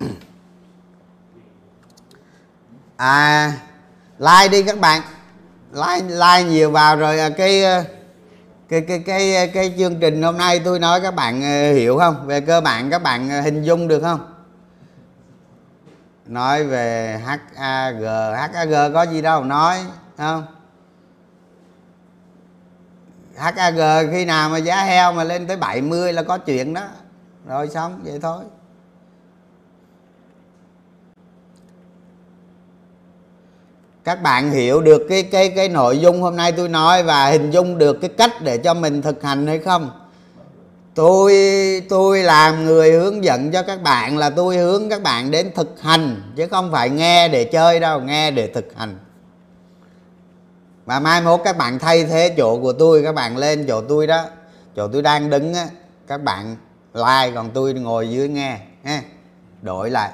[2.96, 3.52] À
[4.18, 5.02] like đi các bạn.
[5.72, 7.62] Like like nhiều vào rồi à, à, cái
[8.68, 11.40] cái cái cái cái chương trình hôm nay tôi nói các bạn
[11.74, 12.26] hiểu không?
[12.26, 14.31] Về cơ bản các bạn hình dung được không?
[16.32, 17.40] Nói về HAG
[18.34, 19.78] HAG có gì đâu, nói
[20.16, 20.46] không?
[23.36, 26.82] HAG khi nào mà giá heo mà lên tới 70 là có chuyện đó.
[27.48, 28.44] Rồi xong, vậy thôi.
[34.04, 37.50] Các bạn hiểu được cái cái cái nội dung hôm nay tôi nói và hình
[37.50, 40.01] dung được cái cách để cho mình thực hành hay không?
[40.94, 41.32] Tôi
[41.88, 45.80] tôi làm người hướng dẫn cho các bạn là tôi hướng các bạn đến thực
[45.80, 48.98] hành, chứ không phải nghe để chơi đâu, nghe để thực hành.
[50.84, 54.06] Và mai mốt các bạn thay thế chỗ của tôi, các bạn lên chỗ tôi
[54.06, 54.24] đó,
[54.76, 55.68] chỗ tôi đang đứng á,
[56.06, 56.56] các bạn
[56.94, 59.02] like, còn tôi ngồi dưới nghe, ha,
[59.62, 60.10] đổi lại.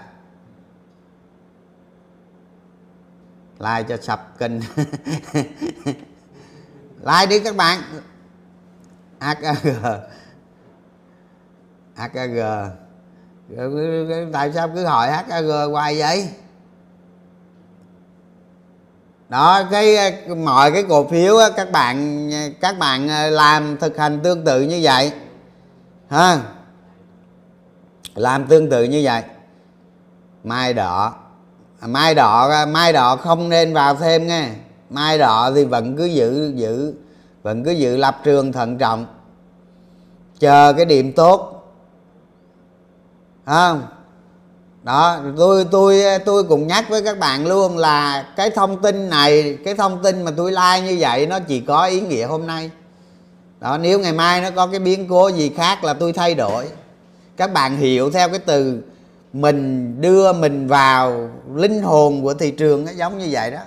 [3.59, 4.53] Like cho sập kênh.
[7.05, 7.81] Like đi các bạn.
[9.19, 10.09] À, HAG ờ,
[11.99, 12.41] HKG
[14.33, 16.29] tại sao cứ hỏi HKG hoài vậy?
[19.29, 19.97] Đó cái
[20.37, 22.31] mọi cái cổ phiếu á, các bạn
[22.61, 25.13] các bạn ờ, làm thực hành tương tự như vậy.
[26.11, 26.39] Ha?
[28.15, 29.23] Làm tương tự như vậy.
[30.45, 31.15] Mai đỏ.
[31.81, 34.49] À, mai đỏ mai đỏ không nên vào thêm nghe.
[34.91, 36.95] Mai đỏ thì vẫn cứ giữ giữ
[37.43, 39.07] vẫn cứ giữ lập trường thận trọng.
[40.39, 41.58] Chờ cái điểm tốt
[43.49, 43.87] không.
[44.83, 49.59] Đó, tôi tôi tôi cũng nhắc với các bạn luôn là cái thông tin này,
[49.65, 52.71] cái thông tin mà tôi like như vậy nó chỉ có ý nghĩa hôm nay.
[53.61, 56.69] Đó, nếu ngày mai nó có cái biến cố gì khác là tôi thay đổi.
[57.37, 58.83] Các bạn hiểu theo cái từ
[59.33, 63.61] mình đưa mình vào linh hồn của thị trường nó giống như vậy đó.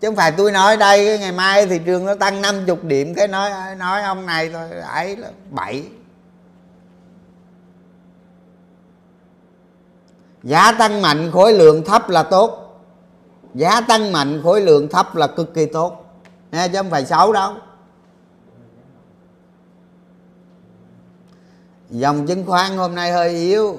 [0.00, 3.28] Chứ không phải tôi nói đây ngày mai thị trường nó tăng 50 điểm, cái
[3.28, 5.82] nói nói ông này thôi, ấy là bảy
[10.42, 12.64] giá tăng mạnh, khối lượng thấp là tốt.
[13.54, 16.04] Giá tăng mạnh, khối lượng thấp là cực kỳ tốt.
[16.52, 17.52] Nghe chứ không phải xấu đâu.
[21.90, 23.76] Dòng chứng khoán hôm nay hơi yếu.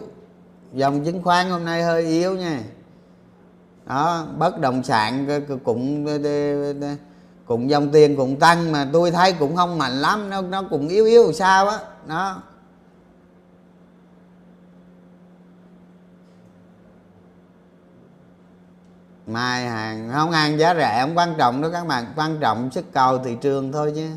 [0.74, 2.60] Dòng chứng khoán hôm nay hơi yếu nha.
[3.86, 6.06] Đó, bất động sản cũng
[7.46, 10.30] cũng dòng tiền cũng tăng mà tôi thấy cũng không mạnh lắm.
[10.30, 11.80] Nó nó cũng yếu yếu sao á.
[12.08, 12.42] Đó.
[19.30, 20.10] Mai hàng.
[20.14, 22.06] Không ăn giá rẻ, không quan trọng đó các bạn.
[22.16, 24.10] Quan trọng sức cầu thị trường thôi chứ.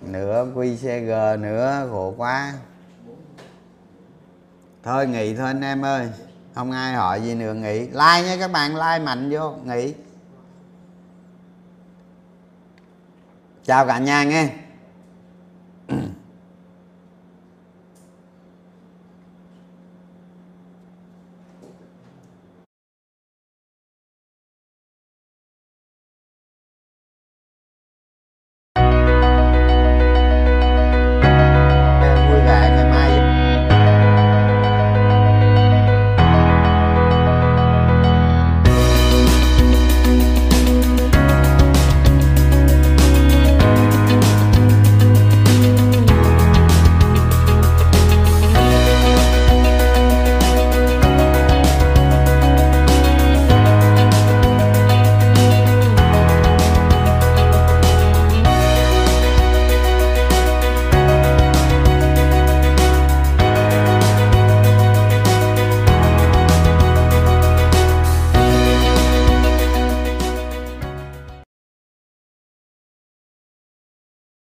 [0.00, 2.52] Nữa QCG nữa khổ quá.
[4.82, 6.08] Thôi nghỉ thôi anh em ơi.
[6.54, 7.80] Không ai hỏi gì nữa, nghỉ.
[7.80, 9.94] Like nha các bạn, like mạnh vô, nghỉ.
[13.64, 14.48] Chào cả nhà nghe.